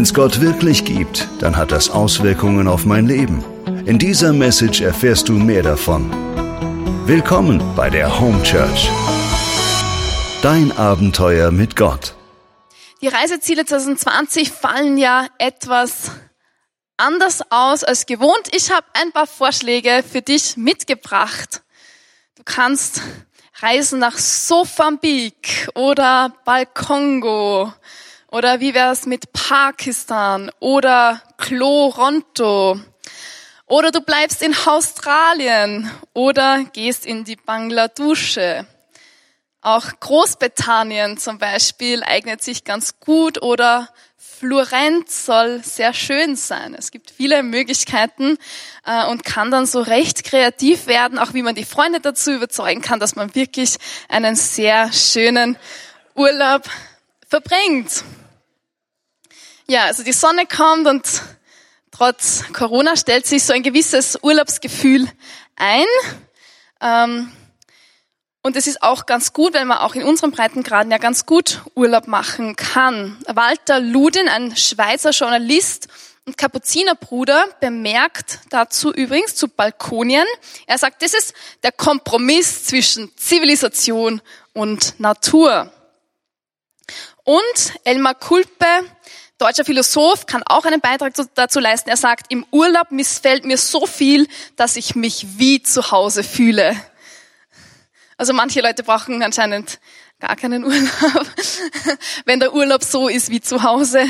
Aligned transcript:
Wenn 0.00 0.04
es 0.04 0.14
Gott 0.14 0.40
wirklich 0.40 0.86
gibt, 0.86 1.28
dann 1.40 1.58
hat 1.58 1.72
das 1.72 1.90
Auswirkungen 1.90 2.68
auf 2.68 2.86
mein 2.86 3.06
Leben. 3.06 3.44
In 3.84 3.98
dieser 3.98 4.32
Message 4.32 4.80
erfährst 4.80 5.28
du 5.28 5.34
mehr 5.34 5.62
davon. 5.62 6.10
Willkommen 7.06 7.62
bei 7.76 7.90
der 7.90 8.18
Home 8.18 8.42
Church. 8.42 8.88
Dein 10.40 10.72
Abenteuer 10.72 11.50
mit 11.50 11.76
Gott. 11.76 12.14
Die 13.02 13.08
Reiseziele 13.08 13.66
2020 13.66 14.50
fallen 14.50 14.96
ja 14.96 15.26
etwas 15.36 16.12
anders 16.96 17.42
aus 17.50 17.84
als 17.84 18.06
gewohnt. 18.06 18.48
Ich 18.56 18.70
habe 18.70 18.86
ein 18.94 19.12
paar 19.12 19.26
Vorschläge 19.26 20.02
für 20.02 20.22
dich 20.22 20.56
mitgebracht. 20.56 21.60
Du 22.36 22.42
kannst 22.46 23.02
reisen 23.60 23.98
nach 23.98 24.16
Sofambik 24.16 25.68
oder 25.74 26.32
Balkongo 26.46 27.70
oder 28.30 28.60
wie 28.60 28.74
wär's 28.74 29.06
mit 29.06 29.32
Pakistan 29.32 30.50
oder 30.60 31.20
Kloronto 31.36 32.78
oder 33.70 33.92
du 33.92 34.00
bleibst 34.00 34.42
in 34.42 34.54
Australien 34.66 35.88
oder 36.12 36.64
gehst 36.72 37.06
in 37.06 37.24
die 37.24 37.36
Bangladusche. 37.36 38.66
Auch 39.62 39.84
Großbritannien 40.00 41.18
zum 41.18 41.38
Beispiel 41.38 42.02
eignet 42.02 42.42
sich 42.42 42.64
ganz 42.64 42.98
gut 42.98 43.42
oder 43.42 43.88
Florenz 44.16 45.26
soll 45.26 45.62
sehr 45.62 45.92
schön 45.92 46.34
sein. 46.34 46.74
Es 46.74 46.90
gibt 46.90 47.10
viele 47.10 47.42
Möglichkeiten 47.42 48.38
äh, 48.86 49.06
und 49.06 49.22
kann 49.22 49.50
dann 49.50 49.66
so 49.66 49.82
recht 49.82 50.24
kreativ 50.24 50.86
werden, 50.86 51.18
auch 51.18 51.34
wie 51.34 51.42
man 51.42 51.54
die 51.54 51.64
Freunde 51.64 52.00
dazu 52.00 52.32
überzeugen 52.32 52.80
kann, 52.80 53.00
dass 53.00 53.16
man 53.16 53.34
wirklich 53.34 53.76
einen 54.08 54.34
sehr 54.34 54.92
schönen 54.92 55.58
Urlaub 56.14 56.62
verbringt. 57.28 58.02
Ja, 59.70 59.84
also 59.84 60.02
die 60.02 60.12
Sonne 60.12 60.46
kommt 60.46 60.88
und 60.88 61.22
trotz 61.92 62.42
Corona 62.52 62.96
stellt 62.96 63.24
sich 63.24 63.44
so 63.44 63.52
ein 63.52 63.62
gewisses 63.62 64.18
Urlaubsgefühl 64.20 65.08
ein. 65.54 65.84
Ähm, 66.80 67.30
und 68.42 68.56
es 68.56 68.66
ist 68.66 68.82
auch 68.82 69.06
ganz 69.06 69.32
gut, 69.32 69.54
wenn 69.54 69.68
man 69.68 69.78
auch 69.78 69.94
in 69.94 70.02
unseren 70.02 70.32
Breitengraden 70.32 70.90
ja 70.90 70.98
ganz 70.98 71.24
gut 71.24 71.60
Urlaub 71.76 72.08
machen 72.08 72.56
kann. 72.56 73.16
Walter 73.28 73.78
Ludin, 73.78 74.28
ein 74.28 74.56
Schweizer 74.56 75.10
Journalist 75.10 75.86
und 76.26 76.36
Kapuzinerbruder, 76.36 77.44
bemerkt 77.60 78.40
dazu 78.50 78.92
übrigens 78.92 79.36
zu 79.36 79.46
Balkonien. 79.46 80.26
Er 80.66 80.78
sagt, 80.78 81.00
das 81.00 81.14
ist 81.14 81.32
der 81.62 81.70
Kompromiss 81.70 82.64
zwischen 82.64 83.16
Zivilisation 83.16 84.20
und 84.52 84.98
Natur. 84.98 85.72
Und 87.22 87.74
Elmar 87.84 88.16
Kulpe, 88.16 88.66
deutscher 89.40 89.64
Philosoph, 89.64 90.26
kann 90.26 90.42
auch 90.44 90.64
einen 90.64 90.80
Beitrag 90.80 91.14
dazu 91.34 91.60
leisten. 91.60 91.88
Er 91.88 91.96
sagt, 91.96 92.26
im 92.28 92.44
Urlaub 92.50 92.90
missfällt 92.90 93.44
mir 93.44 93.56
so 93.56 93.86
viel, 93.86 94.28
dass 94.56 94.76
ich 94.76 94.94
mich 94.94 95.26
wie 95.38 95.62
zu 95.62 95.90
Hause 95.90 96.22
fühle. 96.22 96.76
Also 98.16 98.34
manche 98.34 98.60
Leute 98.60 98.82
brauchen 98.82 99.22
anscheinend 99.22 99.80
gar 100.20 100.36
keinen 100.36 100.64
Urlaub, 100.66 101.26
wenn 102.26 102.38
der 102.38 102.52
Urlaub 102.54 102.84
so 102.84 103.08
ist 103.08 103.30
wie 103.30 103.40
zu 103.40 103.62
Hause, 103.62 104.04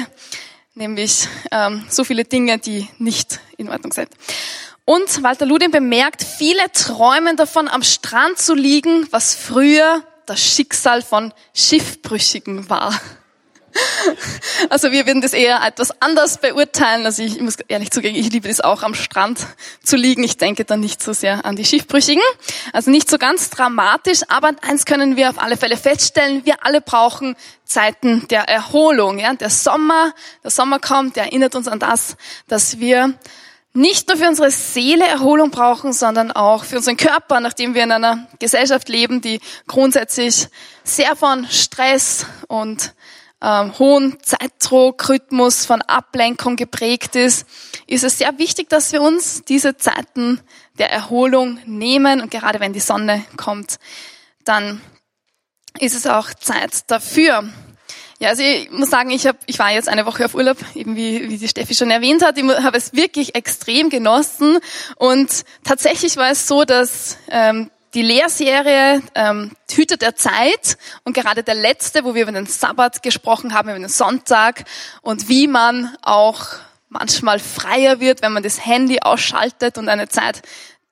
nämlich 0.74 1.28
ähm, 1.52 1.86
so 1.88 2.02
viele 2.02 2.24
Dinge, 2.24 2.58
die 2.58 2.88
nicht 2.98 3.38
in 3.56 3.68
Ordnung 3.68 3.92
sind. 3.92 4.08
Und 4.84 5.22
Walter 5.22 5.46
Ludin 5.46 5.70
bemerkt, 5.70 6.24
viele 6.24 6.72
träumen 6.72 7.36
davon, 7.36 7.68
am 7.68 7.84
Strand 7.84 8.38
zu 8.38 8.54
liegen, 8.54 9.06
was 9.12 9.36
früher 9.36 10.02
das 10.26 10.40
Schicksal 10.40 11.02
von 11.02 11.32
Schiffbrüchigen 11.54 12.68
war. 12.68 13.00
Also 14.68 14.92
wir 14.92 15.06
würden 15.06 15.20
das 15.20 15.32
eher 15.32 15.62
etwas 15.64 15.90
anders 16.00 16.38
beurteilen. 16.38 17.04
Also 17.06 17.22
ich 17.22 17.40
muss 17.40 17.56
ehrlich 17.68 17.90
zugeben, 17.90 18.16
ich 18.16 18.30
liebe 18.30 18.48
es 18.48 18.60
auch 18.60 18.82
am 18.82 18.94
Strand 18.94 19.46
zu 19.82 19.96
liegen. 19.96 20.22
Ich 20.22 20.36
denke 20.36 20.64
dann 20.64 20.80
nicht 20.80 21.02
so 21.02 21.12
sehr 21.12 21.44
an 21.44 21.56
die 21.56 21.64
Schiffbrüchigen. 21.64 22.22
Also 22.72 22.90
nicht 22.90 23.08
so 23.08 23.18
ganz 23.18 23.50
dramatisch, 23.50 24.20
aber 24.28 24.52
eins 24.62 24.84
können 24.84 25.16
wir 25.16 25.30
auf 25.30 25.40
alle 25.40 25.56
Fälle 25.56 25.76
feststellen. 25.76 26.44
Wir 26.44 26.64
alle 26.64 26.80
brauchen 26.80 27.36
Zeiten 27.64 28.26
der 28.28 28.48
Erholung. 28.48 29.18
Ja? 29.18 29.32
Der 29.34 29.50
Sommer, 29.50 30.12
der 30.44 30.50
Sommer 30.50 30.78
kommt, 30.78 31.16
der 31.16 31.24
erinnert 31.24 31.54
uns 31.54 31.68
an 31.68 31.78
das, 31.78 32.16
dass 32.48 32.78
wir 32.78 33.14
nicht 33.72 34.08
nur 34.08 34.18
für 34.18 34.26
unsere 34.26 34.50
Seele 34.50 35.06
Erholung 35.06 35.50
brauchen, 35.50 35.92
sondern 35.92 36.32
auch 36.32 36.64
für 36.64 36.76
unseren 36.76 36.96
Körper, 36.96 37.38
nachdem 37.38 37.74
wir 37.74 37.84
in 37.84 37.92
einer 37.92 38.26
Gesellschaft 38.40 38.88
leben, 38.88 39.20
die 39.20 39.40
grundsätzlich 39.68 40.48
sehr 40.82 41.14
von 41.14 41.46
Stress 41.48 42.26
und 42.48 42.94
ähm, 43.42 43.78
hohen 43.78 44.18
Zeitdruckrhythmus, 44.22 45.64
von 45.66 45.82
Ablenkung 45.82 46.56
geprägt 46.56 47.16
ist, 47.16 47.46
ist 47.86 48.04
es 48.04 48.18
sehr 48.18 48.38
wichtig, 48.38 48.68
dass 48.68 48.92
wir 48.92 49.02
uns 49.02 49.42
diese 49.44 49.76
Zeiten 49.76 50.40
der 50.78 50.92
Erholung 50.92 51.58
nehmen. 51.64 52.20
Und 52.20 52.30
gerade 52.30 52.60
wenn 52.60 52.72
die 52.72 52.80
Sonne 52.80 53.24
kommt, 53.36 53.78
dann 54.44 54.80
ist 55.78 55.94
es 55.94 56.06
auch 56.06 56.34
Zeit 56.34 56.90
dafür. 56.90 57.44
Ja, 58.18 58.28
also 58.28 58.42
ich 58.42 58.70
muss 58.70 58.90
sagen, 58.90 59.10
ich, 59.10 59.26
hab, 59.26 59.36
ich 59.46 59.58
war 59.58 59.70
jetzt 59.72 59.88
eine 59.88 60.04
Woche 60.04 60.26
auf 60.26 60.34
Urlaub, 60.34 60.58
eben 60.74 60.94
wie, 60.94 61.30
wie 61.30 61.38
die 61.38 61.48
Steffi 61.48 61.74
schon 61.74 61.90
erwähnt 61.90 62.22
hat. 62.22 62.36
Ich 62.36 62.44
habe 62.44 62.76
es 62.76 62.92
wirklich 62.92 63.34
extrem 63.34 63.88
genossen. 63.88 64.58
Und 64.96 65.44
tatsächlich 65.64 66.18
war 66.18 66.30
es 66.30 66.46
so, 66.46 66.64
dass 66.64 67.16
ähm, 67.30 67.70
die 67.94 68.02
Lehrserie 68.02 69.02
ähm, 69.14 69.52
Hüter 69.70 69.96
der 69.96 70.14
Zeit 70.14 70.78
und 71.04 71.12
gerade 71.12 71.42
der 71.42 71.54
letzte, 71.54 72.04
wo 72.04 72.14
wir 72.14 72.22
über 72.22 72.32
den 72.32 72.46
Sabbat 72.46 73.02
gesprochen 73.02 73.54
haben, 73.54 73.68
über 73.68 73.78
den 73.78 73.88
Sonntag 73.88 74.64
und 75.02 75.28
wie 75.28 75.48
man 75.48 75.94
auch 76.02 76.46
manchmal 76.88 77.38
freier 77.38 78.00
wird, 78.00 78.22
wenn 78.22 78.32
man 78.32 78.42
das 78.42 78.64
Handy 78.64 78.98
ausschaltet 79.00 79.78
und 79.78 79.88
eine 79.88 80.08
Zeit 80.08 80.42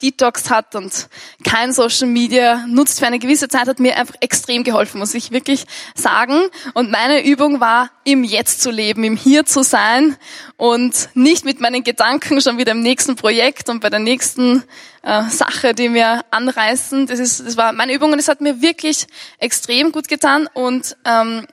Detox 0.02 0.48
hat 0.50 0.74
und 0.74 1.08
kein 1.44 1.72
Social 1.72 2.06
Media 2.06 2.64
nutzt 2.66 3.00
für 3.00 3.06
eine 3.06 3.18
gewisse 3.18 3.48
Zeit, 3.48 3.66
hat 3.66 3.80
mir 3.80 3.96
einfach 3.96 4.14
extrem 4.20 4.62
geholfen, 4.62 4.98
muss 5.00 5.14
ich 5.14 5.32
wirklich 5.32 5.64
sagen. 5.94 6.40
Und 6.74 6.90
meine 6.90 7.24
Übung 7.24 7.60
war, 7.60 7.90
im 8.04 8.22
Jetzt 8.22 8.62
zu 8.62 8.70
leben, 8.70 9.02
im 9.04 9.16
Hier 9.16 9.44
zu 9.44 9.62
sein 9.62 10.16
und 10.56 11.10
nicht 11.14 11.44
mit 11.44 11.60
meinen 11.60 11.82
Gedanken 11.82 12.40
schon 12.40 12.58
wieder 12.58 12.72
im 12.72 12.80
nächsten 12.80 13.16
Projekt 13.16 13.68
und 13.68 13.80
bei 13.80 13.90
der 13.90 14.00
nächsten 14.00 14.62
äh, 15.02 15.24
Sache, 15.30 15.74
die 15.74 15.92
wir 15.92 16.24
anreißen. 16.30 17.06
Das, 17.06 17.18
ist, 17.18 17.40
das 17.40 17.56
war 17.56 17.72
meine 17.72 17.92
Übung 17.92 18.12
und 18.12 18.18
es 18.18 18.28
hat 18.28 18.40
mir 18.40 18.62
wirklich 18.62 19.06
extrem 19.38 19.90
gut 19.90 20.06
getan 20.06 20.48
und 20.54 20.96
ähm, 21.04 21.46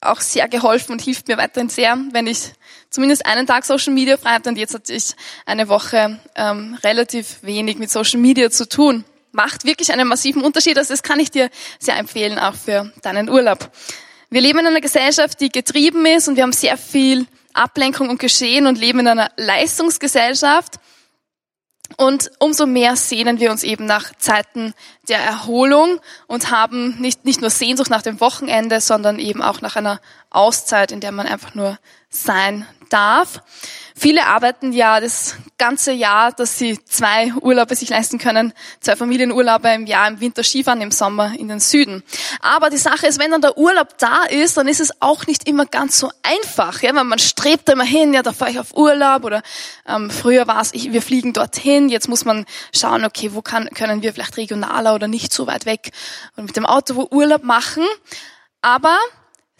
auch 0.00 0.20
sehr 0.20 0.48
geholfen 0.48 0.92
und 0.92 1.02
hilft 1.02 1.28
mir 1.28 1.38
weiterhin 1.38 1.68
sehr, 1.68 1.98
wenn 2.12 2.26
ich 2.26 2.52
zumindest 2.90 3.26
einen 3.26 3.46
Tag 3.46 3.64
Social 3.64 3.92
Media 3.92 4.16
frei 4.16 4.30
habe, 4.30 4.48
und 4.48 4.58
jetzt 4.58 4.74
hatte 4.74 4.92
ich 4.92 5.14
eine 5.46 5.68
Woche 5.68 6.20
ähm, 6.34 6.78
relativ 6.82 7.42
wenig 7.42 7.78
mit 7.78 7.90
Social 7.90 8.20
Media 8.20 8.50
zu 8.50 8.68
tun. 8.68 9.04
Macht 9.32 9.64
wirklich 9.64 9.92
einen 9.92 10.08
massiven 10.08 10.42
Unterschied. 10.42 10.78
Also 10.78 10.92
das 10.92 11.02
kann 11.02 11.20
ich 11.20 11.30
dir 11.30 11.50
sehr 11.78 11.96
empfehlen, 11.96 12.38
auch 12.38 12.54
für 12.54 12.92
deinen 13.02 13.28
Urlaub. 13.28 13.70
Wir 14.30 14.40
leben 14.40 14.58
in 14.58 14.66
einer 14.66 14.80
Gesellschaft, 14.80 15.40
die 15.40 15.48
getrieben 15.48 16.04
ist 16.06 16.28
und 16.28 16.36
wir 16.36 16.42
haben 16.42 16.52
sehr 16.52 16.76
viel 16.76 17.26
Ablenkung 17.54 18.08
und 18.08 18.20
Geschehen 18.20 18.66
und 18.66 18.78
leben 18.78 19.00
in 19.00 19.08
einer 19.08 19.30
Leistungsgesellschaft. 19.36 20.78
Und 21.96 22.30
umso 22.38 22.66
mehr 22.66 22.96
sehnen 22.96 23.40
wir 23.40 23.50
uns 23.50 23.62
eben 23.62 23.86
nach 23.86 24.14
Zeiten 24.18 24.74
der 25.08 25.20
Erholung 25.20 26.00
und 26.26 26.50
haben 26.50 27.00
nicht, 27.00 27.24
nicht 27.24 27.40
nur 27.40 27.50
Sehnsucht 27.50 27.90
nach 27.90 28.02
dem 28.02 28.20
Wochenende, 28.20 28.80
sondern 28.80 29.18
eben 29.18 29.40
auch 29.40 29.62
nach 29.62 29.76
einer 29.76 30.00
Auszeit, 30.28 30.92
in 30.92 31.00
der 31.00 31.12
man 31.12 31.26
einfach 31.26 31.54
nur 31.54 31.78
sein 32.10 32.66
darf. 32.88 33.42
Viele 33.94 34.26
arbeiten 34.26 34.72
ja 34.72 35.00
das 35.00 35.36
ganze 35.58 35.90
Jahr, 35.90 36.30
dass 36.30 36.56
sie 36.56 36.78
zwei 36.84 37.32
Urlaube 37.40 37.74
sich 37.74 37.88
leisten 37.88 38.18
können, 38.18 38.52
zwei 38.80 38.94
Familienurlaube 38.94 39.68
im 39.70 39.86
Jahr, 39.86 40.06
im 40.06 40.20
Winter 40.20 40.44
Skifahren, 40.44 40.80
im 40.80 40.92
Sommer 40.92 41.32
in 41.36 41.48
den 41.48 41.58
Süden. 41.58 42.04
Aber 42.40 42.70
die 42.70 42.76
Sache 42.76 43.08
ist, 43.08 43.18
wenn 43.18 43.32
dann 43.32 43.40
der 43.40 43.58
Urlaub 43.58 43.98
da 43.98 44.22
ist, 44.24 44.56
dann 44.56 44.68
ist 44.68 44.78
es 44.78 45.02
auch 45.02 45.26
nicht 45.26 45.48
immer 45.48 45.66
ganz 45.66 45.98
so 45.98 46.12
einfach, 46.22 46.80
ja, 46.82 46.94
weil 46.94 47.02
man 47.02 47.18
strebt 47.18 47.68
da 47.68 47.72
immer 47.72 47.84
hin, 47.84 48.14
ja, 48.14 48.22
da 48.22 48.32
fahre 48.32 48.52
ich 48.52 48.60
auf 48.60 48.76
Urlaub 48.76 49.24
oder 49.24 49.42
ähm, 49.88 50.10
früher 50.10 50.46
war 50.46 50.60
es, 50.60 50.72
ich, 50.74 50.92
wir 50.92 51.02
fliegen 51.02 51.32
dorthin, 51.32 51.88
jetzt 51.88 52.08
muss 52.08 52.24
man 52.24 52.46
schauen, 52.72 53.04
okay, 53.04 53.30
wo 53.32 53.42
kann, 53.42 53.68
können 53.70 54.02
wir 54.02 54.12
vielleicht 54.12 54.36
regionaler 54.36 54.94
oder 54.94 55.08
nicht 55.08 55.32
so 55.32 55.48
weit 55.48 55.66
weg 55.66 55.90
und 56.36 56.44
mit 56.44 56.56
dem 56.56 56.66
Auto 56.66 57.08
Urlaub 57.10 57.42
machen. 57.42 57.84
Aber 58.62 58.96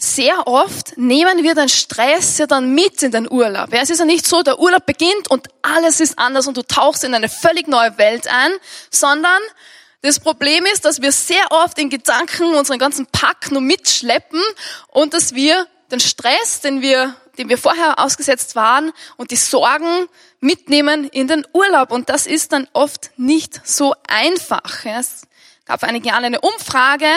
sehr 0.01 0.47
oft 0.47 0.97
nehmen 0.97 1.43
wir 1.43 1.57
den 1.57 1.69
Stress 1.69 2.39
ja 2.39 2.47
dann 2.47 2.73
mit 2.73 3.03
in 3.03 3.11
den 3.11 3.31
Urlaub. 3.31 3.73
es 3.73 3.91
ist 3.91 3.99
ja 3.99 4.05
nicht 4.05 4.27
so, 4.27 4.45
der 4.45 4.61
Urlaub 4.61 4.87
beginnt 4.87 5.29
und 5.29 5.49
alles 5.61 5.99
ist 6.01 6.19
anders 6.19 6.47
und 6.47 6.57
du 6.57 6.63
tauchst 6.63 7.03
in 7.03 7.15
eine 7.15 7.29
völlig 7.29 7.67
neue 7.67 7.99
Welt 7.99 8.29
ein, 8.29 8.53
sondern 8.91 9.43
das 10.03 10.21
Problem 10.21 10.65
ist, 10.67 10.85
dass 10.85 11.03
wir 11.03 11.11
sehr 11.11 11.45
oft 11.51 11.77
in 11.79 11.91
Gedanken 11.91 12.55
unseren 12.55 12.79
ganzen 12.79 13.07
Pack 13.07 13.51
nur 13.51 13.61
mitschleppen 13.61 14.41
und 14.87 15.15
dass 15.15 15.35
wir 15.35 15.67
den 15.91 15.99
Stress, 15.99 16.61
den 16.61 16.81
wir, 16.81 17.17
den 17.37 17.49
wir 17.49 17.59
vorher 17.59 17.99
ausgesetzt 17.99 18.55
waren 18.55 18.93
und 19.17 19.33
die 19.33 19.37
Sorgen 19.37 20.07
mitnehmen 20.39 21.09
in 21.09 21.27
den 21.27 21.45
Urlaub. 21.53 21.91
Und 21.91 22.09
das 22.09 22.29
ist 22.29 22.53
dann 22.53 22.69
oft 22.73 23.11
nicht 23.17 23.61
so 23.67 23.97
einfach. 24.07 24.85
Es 24.85 25.23
gab 25.65 25.81
vor 25.81 25.89
einigen 25.89 26.11
eine 26.11 26.41
Umfrage, 26.41 27.09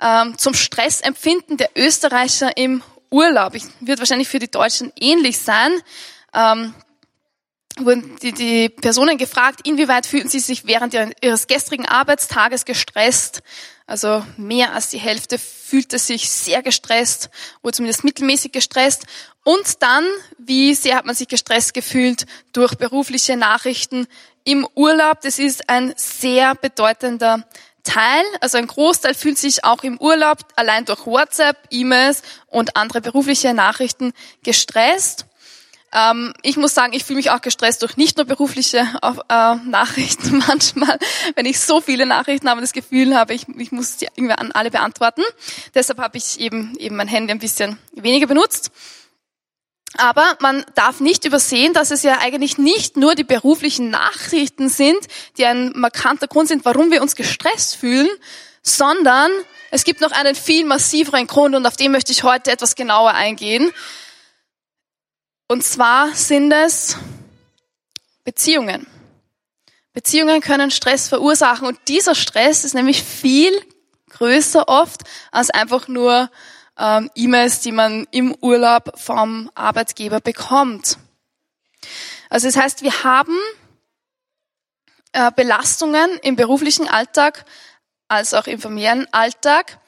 ähm, 0.00 0.36
zum 0.38 0.54
Stressempfinden 0.54 1.56
der 1.56 1.70
Österreicher 1.76 2.56
im 2.56 2.82
Urlaub. 3.10 3.54
Ich, 3.54 3.64
wird 3.80 3.98
wahrscheinlich 3.98 4.28
für 4.28 4.38
die 4.38 4.50
Deutschen 4.50 4.92
ähnlich 4.98 5.38
sein. 5.38 5.72
Ähm, 6.34 6.74
wurden 7.78 8.16
die, 8.22 8.32
die 8.32 8.68
Personen 8.68 9.18
gefragt, 9.18 9.60
inwieweit 9.64 10.06
fühlten 10.06 10.28
sie 10.28 10.38
sich 10.38 10.66
während 10.66 10.94
ihres 11.22 11.46
gestrigen 11.46 11.86
Arbeitstages 11.86 12.64
gestresst. 12.64 13.42
Also 13.86 14.24
mehr 14.36 14.72
als 14.72 14.90
die 14.90 14.98
Hälfte 14.98 15.38
fühlte 15.38 15.98
sich 15.98 16.30
sehr 16.30 16.62
gestresst 16.62 17.30
oder 17.62 17.72
zumindest 17.72 18.04
mittelmäßig 18.04 18.52
gestresst. 18.52 19.04
Und 19.42 19.82
dann, 19.82 20.04
wie 20.38 20.74
sehr 20.74 20.96
hat 20.96 21.04
man 21.04 21.14
sich 21.14 21.28
gestresst 21.28 21.74
gefühlt 21.74 22.26
durch 22.52 22.76
berufliche 22.76 23.36
Nachrichten 23.36 24.06
im 24.44 24.66
Urlaub. 24.74 25.20
Das 25.20 25.38
ist 25.38 25.68
ein 25.68 25.92
sehr 25.96 26.54
bedeutender 26.54 27.46
Teil, 27.84 28.24
also 28.40 28.58
ein 28.58 28.66
Großteil 28.66 29.14
fühlt 29.14 29.38
sich 29.38 29.64
auch 29.64 29.82
im 29.82 29.98
Urlaub 29.98 30.38
allein 30.56 30.84
durch 30.84 31.06
WhatsApp, 31.06 31.56
E-Mails 31.70 32.22
und 32.46 32.76
andere 32.76 33.00
berufliche 33.00 33.54
Nachrichten 33.54 34.12
gestresst. 34.42 35.26
Ähm, 35.92 36.34
ich 36.42 36.56
muss 36.56 36.74
sagen, 36.74 36.92
ich 36.92 37.04
fühle 37.04 37.18
mich 37.18 37.30
auch 37.30 37.40
gestresst 37.40 37.82
durch 37.82 37.96
nicht 37.96 38.16
nur 38.16 38.26
berufliche 38.26 38.78
äh, 38.78 39.54
Nachrichten 39.54 40.38
manchmal, 40.48 40.98
wenn 41.36 41.46
ich 41.46 41.60
so 41.60 41.80
viele 41.80 42.04
Nachrichten 42.04 42.48
habe 42.48 42.58
und 42.58 42.62
das 42.62 42.72
Gefühl 42.72 43.16
habe, 43.16 43.32
ich, 43.32 43.46
ich 43.58 43.70
muss 43.70 43.98
die 43.98 44.08
irgendwie 44.16 44.34
an 44.34 44.50
alle 44.50 44.70
beantworten. 44.70 45.22
Deshalb 45.74 46.00
habe 46.00 46.16
ich 46.16 46.40
eben, 46.40 46.74
eben 46.78 46.96
mein 46.96 47.08
Handy 47.08 47.32
ein 47.32 47.38
bisschen 47.38 47.78
weniger 47.92 48.26
benutzt. 48.26 48.72
Aber 49.96 50.36
man 50.40 50.64
darf 50.74 51.00
nicht 51.00 51.24
übersehen, 51.24 51.72
dass 51.72 51.90
es 51.90 52.02
ja 52.02 52.18
eigentlich 52.18 52.58
nicht 52.58 52.96
nur 52.96 53.14
die 53.14 53.24
beruflichen 53.24 53.90
Nachrichten 53.90 54.68
sind, 54.68 54.98
die 55.38 55.44
ein 55.44 55.72
markanter 55.74 56.26
Grund 56.26 56.48
sind, 56.48 56.64
warum 56.64 56.90
wir 56.90 57.00
uns 57.00 57.14
gestresst 57.14 57.76
fühlen, 57.76 58.10
sondern 58.62 59.30
es 59.70 59.84
gibt 59.84 60.00
noch 60.00 60.12
einen 60.12 60.34
viel 60.34 60.64
massiveren 60.64 61.26
Grund 61.26 61.54
und 61.54 61.66
auf 61.66 61.76
den 61.76 61.92
möchte 61.92 62.12
ich 62.12 62.24
heute 62.24 62.50
etwas 62.50 62.74
genauer 62.74 63.12
eingehen. 63.12 63.70
Und 65.46 65.62
zwar 65.62 66.12
sind 66.14 66.50
es 66.50 66.96
Beziehungen. 68.24 68.86
Beziehungen 69.92 70.40
können 70.40 70.72
Stress 70.72 71.08
verursachen 71.08 71.68
und 71.68 71.78
dieser 71.86 72.16
Stress 72.16 72.64
ist 72.64 72.74
nämlich 72.74 73.02
viel 73.02 73.52
größer 74.10 74.68
oft 74.68 75.02
als 75.30 75.50
einfach 75.50 75.86
nur 75.86 76.30
ähm, 76.78 77.10
E-Mails, 77.14 77.60
die 77.60 77.72
man 77.72 78.06
im 78.10 78.34
Urlaub 78.40 78.98
vom 78.98 79.50
Arbeitgeber 79.54 80.20
bekommt. 80.20 80.98
Also 82.30 82.48
das 82.48 82.56
heißt, 82.56 82.82
wir 82.82 83.04
haben 83.04 83.38
äh, 85.12 85.30
Belastungen 85.34 86.18
im 86.22 86.36
beruflichen 86.36 86.88
Alltag 86.88 87.44
als 88.08 88.34
auch 88.34 88.46
im 88.46 88.60
familiären 88.60 89.06
Alltag, 89.12 89.78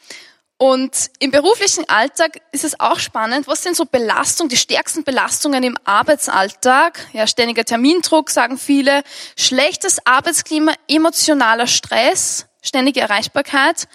und 0.58 1.10
im 1.18 1.30
beruflichen 1.30 1.86
Alltag 1.88 2.40
ist 2.50 2.64
es 2.64 2.80
auch 2.80 2.98
spannend, 2.98 3.46
was 3.46 3.62
sind 3.62 3.76
so 3.76 3.84
Belastungen, 3.84 4.48
die 4.48 4.56
stärksten 4.56 5.04
Belastungen 5.04 5.62
im 5.62 5.76
Arbeitsalltag? 5.84 7.06
Ja, 7.12 7.26
ständiger 7.26 7.64
Termindruck, 7.64 8.30
sagen 8.30 8.56
viele, 8.56 9.02
schlechtes 9.36 10.06
Arbeitsklima, 10.06 10.72
emotionaler 10.88 11.66
Stress, 11.66 12.46
ständige 12.62 13.00
Erreichbarkeit, 13.00 13.86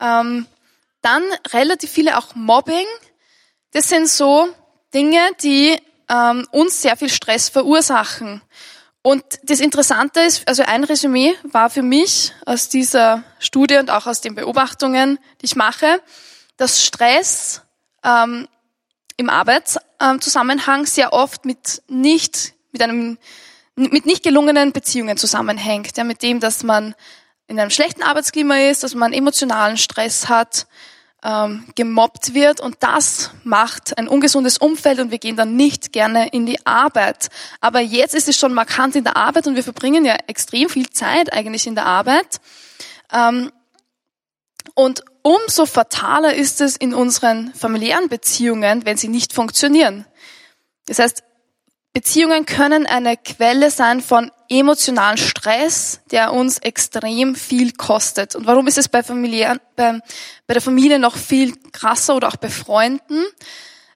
ähm, 0.00 0.46
dann 1.06 1.22
relativ 1.52 1.90
viele 1.90 2.18
auch 2.18 2.34
Mobbing. 2.34 2.86
Das 3.70 3.88
sind 3.88 4.08
so 4.08 4.48
Dinge, 4.92 5.20
die 5.40 5.78
ähm, 6.08 6.46
uns 6.50 6.82
sehr 6.82 6.96
viel 6.96 7.08
Stress 7.08 7.48
verursachen. 7.48 8.42
Und 9.02 9.22
das 9.44 9.60
Interessante 9.60 10.20
ist, 10.20 10.48
also 10.48 10.64
ein 10.64 10.82
Resümee 10.82 11.34
war 11.44 11.70
für 11.70 11.82
mich 11.82 12.32
aus 12.44 12.68
dieser 12.68 13.22
Studie 13.38 13.76
und 13.76 13.88
auch 13.88 14.06
aus 14.06 14.20
den 14.20 14.34
Beobachtungen, 14.34 15.20
die 15.40 15.44
ich 15.44 15.54
mache, 15.54 16.02
dass 16.56 16.84
Stress 16.84 17.62
ähm, 18.02 18.48
im 19.16 19.30
Arbeitszusammenhang 19.30 20.86
sehr 20.86 21.12
oft 21.12 21.44
mit 21.44 21.82
nicht, 21.86 22.54
mit 22.72 22.82
einem, 22.82 23.16
mit 23.76 24.06
nicht 24.06 24.24
gelungenen 24.24 24.72
Beziehungen 24.72 25.16
zusammenhängt. 25.16 25.96
Ja, 25.96 26.02
mit 26.02 26.22
dem, 26.22 26.40
dass 26.40 26.64
man 26.64 26.96
in 27.46 27.60
einem 27.60 27.70
schlechten 27.70 28.02
Arbeitsklima 28.02 28.58
ist, 28.58 28.82
dass 28.82 28.94
man 28.96 29.12
emotionalen 29.12 29.76
Stress 29.76 30.28
hat, 30.28 30.66
ähm, 31.26 31.64
gemobbt 31.74 32.34
wird 32.34 32.60
und 32.60 32.76
das 32.80 33.32
macht 33.42 33.98
ein 33.98 34.06
ungesundes 34.06 34.58
Umfeld 34.58 35.00
und 35.00 35.10
wir 35.10 35.18
gehen 35.18 35.36
dann 35.36 35.56
nicht 35.56 35.92
gerne 35.92 36.28
in 36.28 36.46
die 36.46 36.64
Arbeit. 36.64 37.30
Aber 37.60 37.80
jetzt 37.80 38.14
ist 38.14 38.28
es 38.28 38.36
schon 38.36 38.54
markant 38.54 38.94
in 38.94 39.02
der 39.02 39.16
Arbeit 39.16 39.48
und 39.48 39.56
wir 39.56 39.64
verbringen 39.64 40.04
ja 40.04 40.14
extrem 40.28 40.68
viel 40.68 40.88
Zeit 40.90 41.32
eigentlich 41.32 41.66
in 41.66 41.74
der 41.74 41.84
Arbeit. 41.84 42.40
Ähm, 43.12 43.50
und 44.74 45.02
umso 45.22 45.66
fataler 45.66 46.34
ist 46.34 46.60
es 46.60 46.76
in 46.76 46.94
unseren 46.94 47.52
familiären 47.54 48.08
Beziehungen, 48.08 48.84
wenn 48.84 48.96
sie 48.96 49.08
nicht 49.08 49.32
funktionieren. 49.32 50.06
Das 50.86 51.00
heißt, 51.00 51.24
Beziehungen 51.92 52.46
können 52.46 52.86
eine 52.86 53.16
Quelle 53.16 53.72
sein 53.72 54.00
von 54.00 54.30
emotionalen 54.48 55.16
Stress, 55.16 56.00
der 56.10 56.32
uns 56.32 56.58
extrem 56.58 57.34
viel 57.34 57.72
kostet. 57.72 58.34
Und 58.34 58.46
warum 58.46 58.66
ist 58.66 58.78
es 58.78 58.88
bei, 58.88 59.02
Familie, 59.02 59.60
bei, 59.76 60.00
bei 60.46 60.54
der 60.54 60.62
Familie 60.62 60.98
noch 60.98 61.16
viel 61.16 61.54
krasser 61.72 62.16
oder 62.16 62.28
auch 62.28 62.36
bei 62.36 62.48
Freunden? 62.48 63.24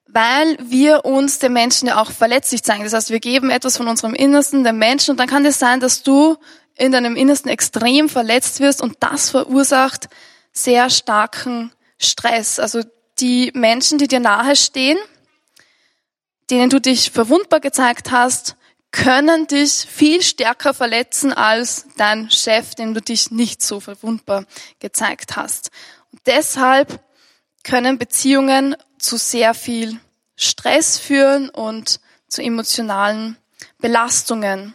Weil 0.07 0.57
wir 0.61 1.05
uns 1.05 1.39
den 1.39 1.53
Menschen 1.53 1.87
ja 1.87 2.01
auch 2.01 2.11
verletzlich 2.11 2.63
zeigen. 2.63 2.83
Das 2.83 2.93
heißt, 2.93 3.09
wir 3.11 3.19
geben 3.19 3.49
etwas 3.49 3.77
von 3.77 3.87
unserem 3.87 4.13
Innersten 4.13 4.63
den 4.63 4.77
Menschen 4.77 5.11
und 5.11 5.19
dann 5.19 5.27
kann 5.27 5.45
es 5.45 5.59
sein, 5.59 5.79
dass 5.79 6.03
du 6.03 6.37
in 6.77 6.91
deinem 6.91 7.15
Innersten 7.15 7.49
extrem 7.49 8.09
verletzt 8.09 8.59
wirst 8.59 8.81
und 8.81 8.97
das 8.99 9.29
verursacht 9.29 10.09
sehr 10.51 10.89
starken 10.89 11.71
Stress. 11.97 12.59
Also 12.59 12.81
die 13.19 13.51
Menschen, 13.53 13.97
die 13.97 14.07
dir 14.07 14.19
nahe 14.19 14.55
stehen, 14.55 14.97
denen 16.49 16.69
du 16.69 16.81
dich 16.81 17.11
verwundbar 17.11 17.59
gezeigt 17.59 18.11
hast, 18.11 18.57
können 18.91 19.47
dich 19.47 19.71
viel 19.71 20.21
stärker 20.21 20.73
verletzen 20.73 21.33
als 21.33 21.85
dein 21.97 22.29
Chef, 22.29 22.75
dem 22.75 22.93
du 22.93 23.01
dich 23.01 23.31
nicht 23.31 23.61
so 23.61 23.79
verwundbar 23.79 24.45
gezeigt 24.79 25.35
hast. 25.35 25.71
Und 26.11 26.21
deshalb 26.25 26.99
können 27.63 27.97
Beziehungen 27.97 28.75
zu 28.97 29.17
sehr 29.17 29.53
viel 29.53 29.99
Stress 30.35 30.97
führen 30.97 31.49
und 31.49 31.99
zu 32.27 32.41
emotionalen 32.41 33.37
Belastungen. 33.79 34.73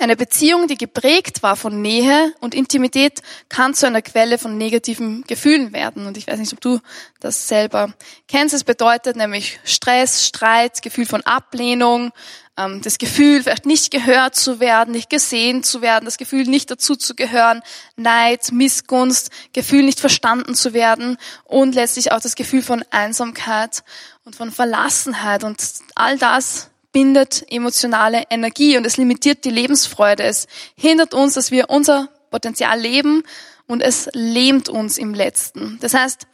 Eine 0.00 0.14
Beziehung, 0.14 0.68
die 0.68 0.76
geprägt 0.76 1.42
war 1.42 1.56
von 1.56 1.82
Nähe 1.82 2.32
und 2.40 2.54
Intimität, 2.54 3.20
kann 3.48 3.74
zu 3.74 3.86
einer 3.86 4.00
Quelle 4.00 4.38
von 4.38 4.56
negativen 4.56 5.24
Gefühlen 5.24 5.72
werden. 5.72 6.06
Und 6.06 6.16
ich 6.16 6.28
weiß 6.28 6.38
nicht, 6.38 6.52
ob 6.52 6.60
du 6.60 6.78
das 7.18 7.48
selber 7.48 7.92
kennst. 8.28 8.54
Es 8.54 8.62
bedeutet 8.62 9.16
nämlich 9.16 9.58
Stress, 9.64 10.24
Streit, 10.24 10.82
Gefühl 10.82 11.06
von 11.06 11.22
Ablehnung, 11.22 12.12
ähm, 12.58 12.82
das 12.82 12.98
Gefühl, 12.98 13.42
vielleicht 13.42 13.66
nicht 13.66 13.90
gehört 13.90 14.34
zu 14.34 14.60
werden, 14.60 14.92
nicht 14.92 15.08
gesehen 15.08 15.62
zu 15.62 15.80
werden, 15.80 16.04
das 16.04 16.18
Gefühl, 16.18 16.44
nicht 16.44 16.70
dazu 16.70 16.96
zu 16.96 17.14
gehören, 17.14 17.62
Neid, 17.96 18.52
Missgunst, 18.52 19.30
Gefühl, 19.52 19.84
nicht 19.84 20.00
verstanden 20.00 20.54
zu 20.54 20.74
werden 20.74 21.16
und 21.44 21.74
letztlich 21.74 22.12
auch 22.12 22.20
das 22.20 22.34
Gefühl 22.34 22.62
von 22.62 22.84
Einsamkeit 22.90 23.84
und 24.24 24.36
von 24.36 24.50
Verlassenheit. 24.50 25.44
Und 25.44 25.62
all 25.94 26.18
das 26.18 26.68
bindet 26.92 27.44
emotionale 27.50 28.24
Energie 28.30 28.76
und 28.76 28.84
es 28.84 28.96
limitiert 28.96 29.44
die 29.44 29.50
Lebensfreude. 29.50 30.24
Es 30.24 30.48
hindert 30.76 31.14
uns, 31.14 31.34
dass 31.34 31.50
wir 31.50 31.70
unser 31.70 32.08
Potenzial 32.30 32.78
leben 32.78 33.22
und 33.66 33.82
es 33.82 34.08
lähmt 34.12 34.68
uns 34.68 34.98
im 34.98 35.14
Letzten. 35.14 35.78
Das 35.80 35.94
heißt, 35.94 36.26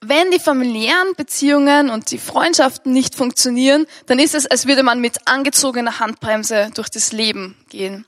wenn 0.00 0.30
die 0.30 0.38
familiären 0.38 1.14
Beziehungen 1.16 1.90
und 1.90 2.10
die 2.10 2.18
Freundschaften 2.18 2.92
nicht 2.92 3.14
funktionieren, 3.14 3.86
dann 4.06 4.18
ist 4.18 4.34
es, 4.34 4.46
als 4.46 4.66
würde 4.66 4.82
man 4.82 5.00
mit 5.00 5.26
angezogener 5.26 5.98
Handbremse 5.98 6.70
durch 6.74 6.88
das 6.88 7.12
Leben 7.12 7.56
gehen. 7.68 8.06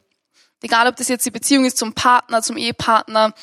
Egal, 0.63 0.87
ob 0.87 0.97
das 0.97 1.09
jetzt 1.09 1.27
die 1.27 1.31
Beziehung 1.31 1.65
ist 1.65 1.79
zum 1.79 1.95
Partner, 1.95 2.43
zum 2.43 2.57
Ehepartner, 2.57 3.35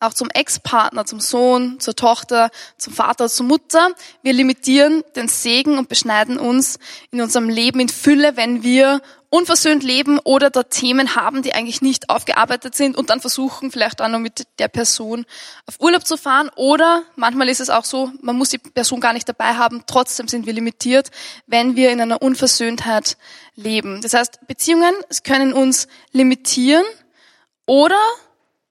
auch 0.00 0.14
zum 0.14 0.30
Ex-Partner, 0.30 1.04
zum 1.04 1.20
Sohn, 1.20 1.80
zur 1.80 1.96
Tochter, 1.96 2.50
zum 2.76 2.92
Vater, 2.92 3.28
zur 3.28 3.46
Mutter. 3.46 3.90
Wir 4.22 4.32
limitieren 4.32 5.02
den 5.16 5.28
Segen 5.28 5.76
und 5.76 5.88
beschneiden 5.88 6.38
uns 6.38 6.78
in 7.10 7.20
unserem 7.20 7.48
Leben 7.48 7.80
in 7.80 7.88
Fülle, 7.88 8.36
wenn 8.36 8.62
wir 8.62 9.02
unversöhnt 9.30 9.82
leben 9.82 10.18
oder 10.18 10.48
da 10.48 10.62
Themen 10.62 11.14
haben, 11.14 11.42
die 11.42 11.54
eigentlich 11.54 11.82
nicht 11.82 12.08
aufgearbeitet 12.08 12.74
sind 12.74 12.96
und 12.96 13.10
dann 13.10 13.20
versuchen, 13.20 13.70
vielleicht 13.70 14.00
auch 14.00 14.08
noch 14.08 14.18
mit 14.18 14.46
der 14.58 14.68
Person 14.68 15.26
auf 15.66 15.80
Urlaub 15.80 16.06
zu 16.06 16.16
fahren. 16.16 16.50
Oder 16.56 17.02
manchmal 17.16 17.48
ist 17.48 17.60
es 17.60 17.68
auch 17.68 17.84
so, 17.84 18.10
man 18.22 18.36
muss 18.36 18.50
die 18.50 18.58
Person 18.58 19.00
gar 19.00 19.12
nicht 19.12 19.28
dabei 19.28 19.54
haben, 19.54 19.84
trotzdem 19.86 20.28
sind 20.28 20.46
wir 20.46 20.54
limitiert, 20.54 21.10
wenn 21.46 21.76
wir 21.76 21.90
in 21.90 22.00
einer 22.00 22.22
Unversöhntheit 22.22 23.18
leben. 23.54 24.00
Das 24.00 24.14
heißt, 24.14 24.46
Beziehungen 24.46 24.94
können 25.24 25.52
uns 25.52 25.88
limitieren 26.12 26.84
oder 27.66 27.98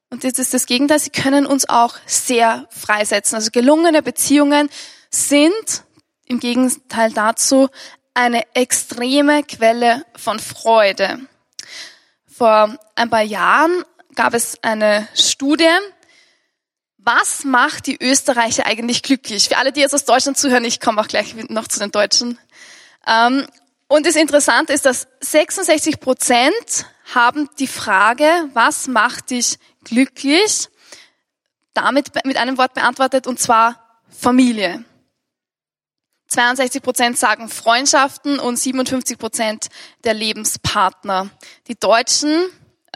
und 0.10 0.24
jetzt 0.24 0.40
ist 0.40 0.54
das 0.54 0.66
Gegenteil, 0.66 1.00
sie 1.00 1.10
können 1.10 1.46
uns 1.46 1.68
auch 1.68 1.98
sehr 2.06 2.66
freisetzen. 2.70 3.36
Also 3.36 3.52
gelungene 3.52 4.02
Beziehungen 4.02 4.70
sind 5.10 5.84
im 6.26 6.40
Gegenteil 6.40 7.12
dazu 7.12 7.70
eine 8.18 8.44
extreme 8.56 9.44
Quelle 9.44 10.04
von 10.16 10.40
Freude. 10.40 11.20
Vor 12.26 12.76
ein 12.96 13.12
paar 13.12 13.22
Jahren 13.22 13.84
gab 14.16 14.34
es 14.34 14.58
eine 14.64 15.08
Studie, 15.14 15.70
was 16.98 17.44
macht 17.44 17.86
die 17.86 18.02
Österreicher 18.02 18.66
eigentlich 18.66 19.04
glücklich? 19.04 19.48
Für 19.50 19.58
alle, 19.58 19.72
die 19.72 19.82
jetzt 19.82 19.94
aus 19.94 20.04
Deutschland 20.04 20.36
zuhören, 20.36 20.66
ich 20.66 20.80
komme 20.80 21.00
auch 21.00 21.08
gleich 21.08 21.36
noch 21.50 21.68
zu 21.68 21.80
den 21.80 21.92
Deutschen. 21.92 22.40
Ähm, 23.06 23.46
und 23.88 24.08
das 24.08 24.16
Interessante 24.16 24.74
ist, 24.74 24.88
dass 24.88 25.08
66 25.20 26.00
Prozent 26.00 26.88
haben 27.14 27.48
die 27.60 27.68
Frage, 27.68 28.28
was 28.54 28.88
macht 28.88 29.30
dich 29.30 29.60
glücklich, 29.84 30.70
damit 31.76 32.26
mit 32.26 32.38
einem 32.38 32.58
Wort 32.58 32.74
beantwortet, 32.74 33.28
und 33.28 33.40
zwar 33.40 34.02
Familie. 34.10 34.84
62 36.28 36.82
Prozent 36.82 37.18
sagen 37.18 37.50
Freundschaften 37.50 38.40
und 38.40 38.58
57 38.58 39.18
Prozent 39.18 39.68
der 40.04 40.14
Lebenspartner. 40.14 41.30
Die 41.68 41.80
Deutschen 41.80 42.46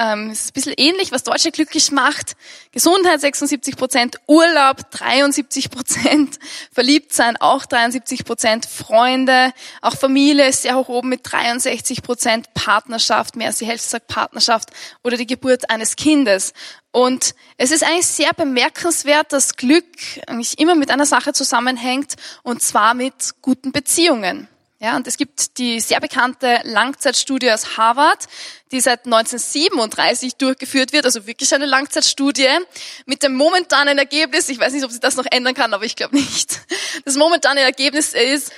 ähm, 0.01 0.31
es 0.31 0.41
ist 0.41 0.49
ein 0.49 0.53
bisschen 0.53 0.73
ähnlich, 0.77 1.11
was 1.11 1.23
Deutsche 1.23 1.51
glücklich 1.51 1.91
macht. 1.91 2.35
Gesundheit 2.71 3.21
76 3.21 3.75
Prozent, 3.75 4.15
Urlaub 4.27 4.89
73 4.89 5.69
Prozent, 5.69 6.39
Verliebtsein 6.73 7.37
auch 7.37 7.65
73 7.65 8.25
Prozent, 8.25 8.65
Freunde, 8.65 9.53
auch 9.81 9.95
Familie 9.95 10.47
ist 10.47 10.63
sehr 10.63 10.75
hoch 10.75 10.89
oben 10.89 11.09
mit 11.09 11.21
63 11.23 12.01
Prozent, 12.01 12.51
Partnerschaft, 12.55 13.35
mehr 13.35 13.47
als 13.47 13.59
die 13.59 13.67
Hälfte 13.67 13.89
sagt 13.89 14.07
Partnerschaft 14.07 14.71
oder 15.03 15.17
die 15.17 15.27
Geburt 15.27 15.69
eines 15.69 15.95
Kindes. 15.95 16.53
Und 16.91 17.35
es 17.57 17.71
ist 17.71 17.83
eigentlich 17.83 18.07
sehr 18.07 18.33
bemerkenswert, 18.33 19.31
dass 19.31 19.55
Glück 19.55 19.85
eigentlich 20.25 20.59
immer 20.59 20.75
mit 20.75 20.89
einer 20.89 21.05
Sache 21.05 21.31
zusammenhängt, 21.31 22.15
und 22.41 22.63
zwar 22.63 22.95
mit 22.95 23.13
guten 23.41 23.71
Beziehungen. 23.71 24.47
Ja, 24.83 24.95
und 24.95 25.05
es 25.05 25.15
gibt 25.15 25.59
die 25.59 25.79
sehr 25.79 25.99
bekannte 25.99 26.59
Langzeitstudie 26.63 27.51
aus 27.51 27.77
Harvard, 27.77 28.27
die 28.71 28.79
seit 28.79 29.05
1937 29.05 30.37
durchgeführt 30.37 30.91
wird, 30.91 31.05
also 31.05 31.27
wirklich 31.27 31.53
eine 31.53 31.67
Langzeitstudie 31.67 32.49
mit 33.05 33.21
dem 33.21 33.35
momentanen 33.35 33.99
Ergebnis, 33.99 34.49
ich 34.49 34.59
weiß 34.59 34.73
nicht, 34.73 34.83
ob 34.83 34.89
sich 34.89 34.99
das 34.99 35.17
noch 35.17 35.27
ändern 35.29 35.53
kann, 35.53 35.75
aber 35.75 35.85
ich 35.85 35.95
glaube 35.95 36.15
nicht. 36.15 36.61
Das 37.05 37.15
momentane 37.15 37.59
Ergebnis 37.59 38.13
ist, 38.13 38.51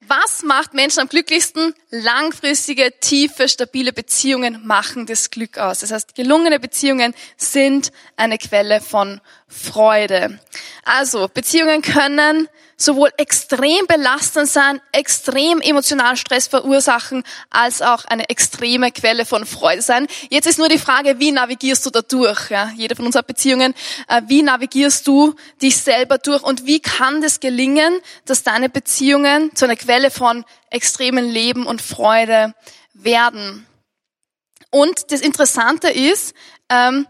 was 0.00 0.42
macht 0.42 0.74
Menschen 0.74 1.00
am 1.00 1.08
glücklichsten? 1.08 1.74
Langfristige, 1.88 2.92
tiefe, 3.00 3.48
stabile 3.48 3.94
Beziehungen 3.94 4.66
machen 4.66 5.06
das 5.06 5.30
Glück 5.30 5.56
aus. 5.56 5.78
Das 5.78 5.90
heißt, 5.90 6.14
gelungene 6.14 6.60
Beziehungen 6.60 7.14
sind 7.38 7.92
eine 8.16 8.36
Quelle 8.36 8.82
von 8.82 9.22
Freude. 9.48 10.38
Also, 10.84 11.28
Beziehungen 11.28 11.80
können 11.80 12.48
sowohl 12.84 13.10
extrem 13.16 13.86
belastend 13.86 14.48
sein, 14.48 14.80
extrem 14.92 15.60
emotionalen 15.60 16.16
Stress 16.16 16.48
verursachen, 16.48 17.22
als 17.50 17.82
auch 17.82 18.04
eine 18.04 18.28
extreme 18.28 18.90
Quelle 18.92 19.24
von 19.24 19.46
Freude 19.46 19.82
sein. 19.82 20.06
Jetzt 20.30 20.46
ist 20.46 20.58
nur 20.58 20.68
die 20.68 20.78
Frage, 20.78 21.18
wie 21.18 21.32
navigierst 21.32 21.86
du 21.86 21.90
da 21.90 22.02
durch? 22.02 22.50
Ja, 22.50 22.70
jeder 22.76 22.96
von 22.96 23.06
uns 23.06 23.14
hat 23.14 23.26
Beziehungen. 23.26 23.74
Äh, 24.08 24.22
wie 24.26 24.42
navigierst 24.42 25.06
du 25.06 25.34
dich 25.60 25.76
selber 25.76 26.18
durch 26.18 26.42
und 26.42 26.66
wie 26.66 26.80
kann 26.80 27.20
das 27.22 27.40
gelingen, 27.40 28.00
dass 28.24 28.42
deine 28.42 28.68
Beziehungen 28.68 29.54
zu 29.54 29.64
einer 29.64 29.76
Quelle 29.76 30.10
von 30.10 30.44
extremen 30.70 31.28
Leben 31.28 31.66
und 31.66 31.80
Freude 31.80 32.54
werden? 32.94 33.66
Und 34.70 35.12
das 35.12 35.20
Interessante 35.20 35.90
ist, 35.90 36.34
ähm, 36.70 37.06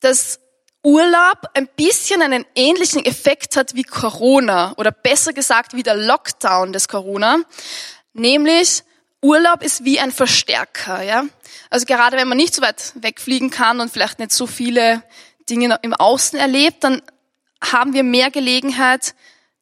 dass 0.00 0.38
Urlaub 0.86 1.48
ein 1.54 1.66
bisschen 1.74 2.22
einen 2.22 2.46
ähnlichen 2.54 3.04
Effekt 3.04 3.56
hat 3.56 3.74
wie 3.74 3.82
Corona 3.82 4.72
oder 4.76 4.92
besser 4.92 5.32
gesagt 5.32 5.74
wie 5.74 5.82
der 5.82 5.96
Lockdown 5.96 6.72
des 6.72 6.86
Corona. 6.86 7.38
Nämlich 8.12 8.84
Urlaub 9.20 9.64
ist 9.64 9.82
wie 9.82 9.98
ein 9.98 10.12
Verstärker, 10.12 11.02
ja. 11.02 11.24
Also 11.70 11.86
gerade 11.86 12.16
wenn 12.16 12.28
man 12.28 12.36
nicht 12.36 12.54
so 12.54 12.62
weit 12.62 12.92
wegfliegen 12.94 13.50
kann 13.50 13.80
und 13.80 13.90
vielleicht 13.90 14.20
nicht 14.20 14.30
so 14.30 14.46
viele 14.46 15.02
Dinge 15.50 15.76
im 15.82 15.92
Außen 15.92 16.38
erlebt, 16.38 16.84
dann 16.84 17.02
haben 17.60 17.92
wir 17.92 18.04
mehr 18.04 18.30
Gelegenheit, 18.30 19.16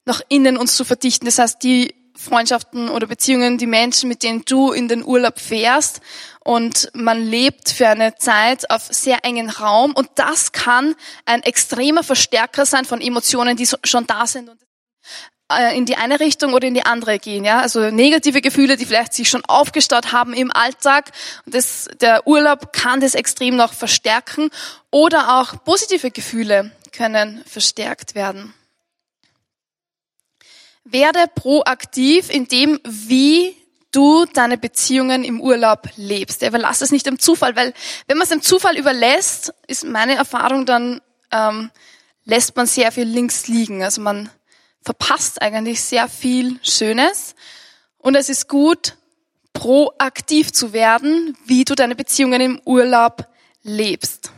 nach 0.04 0.20
innen 0.28 0.58
uns 0.58 0.76
zu 0.76 0.84
verdichten. 0.84 1.24
Das 1.24 1.38
heißt, 1.38 1.62
die 1.62 1.94
Freundschaften 2.14 2.90
oder 2.90 3.06
Beziehungen, 3.06 3.56
die 3.56 3.66
Menschen, 3.66 4.10
mit 4.10 4.22
denen 4.22 4.44
du 4.44 4.72
in 4.72 4.88
den 4.88 5.02
Urlaub 5.02 5.40
fährst 5.40 6.02
und 6.44 6.90
man 6.92 7.20
lebt 7.20 7.70
für 7.70 7.88
eine 7.88 8.14
Zeit 8.16 8.70
auf 8.70 8.82
sehr 8.90 9.24
engen 9.24 9.50
Raum 9.50 9.92
und 9.92 10.08
das 10.14 10.52
kann 10.52 10.94
ein 11.24 11.42
extremer 11.42 12.04
Verstärker 12.04 12.66
sein 12.66 12.84
von 12.84 13.00
Emotionen, 13.00 13.56
die 13.56 13.66
schon 13.82 14.06
da 14.06 14.26
sind 14.26 14.50
und 14.50 14.60
äh, 15.50 15.76
in 15.76 15.86
die 15.86 15.96
eine 15.96 16.20
Richtung 16.20 16.52
oder 16.52 16.68
in 16.68 16.74
die 16.74 16.84
andere 16.84 17.18
gehen, 17.18 17.44
ja, 17.44 17.60
also 17.60 17.90
negative 17.90 18.40
Gefühle, 18.40 18.76
die 18.76 18.86
vielleicht 18.86 19.14
sich 19.14 19.28
schon 19.28 19.44
aufgestaut 19.46 20.12
haben 20.12 20.32
im 20.32 20.50
Alltag. 20.50 21.10
Das, 21.46 21.88
der 22.00 22.26
Urlaub 22.26 22.72
kann 22.72 23.00
das 23.00 23.14
extrem 23.14 23.56
noch 23.56 23.72
verstärken 23.72 24.50
oder 24.90 25.40
auch 25.40 25.64
positive 25.64 26.10
Gefühle 26.10 26.70
können 26.92 27.42
verstärkt 27.46 28.14
werden. 28.14 28.54
Werde 30.84 31.26
proaktiv 31.34 32.30
in 32.30 32.46
dem, 32.46 32.78
wie 32.84 33.56
du 33.94 34.26
deine 34.26 34.58
Beziehungen 34.58 35.24
im 35.24 35.40
Urlaub 35.40 35.88
lebst. 35.96 36.42
Überlass 36.42 36.80
es 36.80 36.90
nicht 36.90 37.06
dem 37.06 37.18
Zufall, 37.18 37.56
weil 37.56 37.72
wenn 38.06 38.16
man 38.16 38.24
es 38.24 38.30
dem 38.30 38.42
Zufall 38.42 38.76
überlässt, 38.76 39.54
ist 39.66 39.84
meine 39.84 40.14
Erfahrung, 40.14 40.66
dann 40.66 41.00
ähm, 41.30 41.70
lässt 42.24 42.56
man 42.56 42.66
sehr 42.66 42.92
viel 42.92 43.06
links 43.06 43.48
liegen. 43.48 43.82
Also 43.82 44.00
man 44.00 44.30
verpasst 44.82 45.40
eigentlich 45.40 45.82
sehr 45.82 46.08
viel 46.08 46.58
Schönes. 46.62 47.34
Und 47.98 48.16
es 48.16 48.28
ist 48.28 48.48
gut, 48.48 48.96
proaktiv 49.52 50.52
zu 50.52 50.72
werden, 50.72 51.36
wie 51.46 51.64
du 51.64 51.74
deine 51.74 51.94
Beziehungen 51.94 52.40
im 52.40 52.60
Urlaub 52.64 53.26
lebst. 53.62 54.30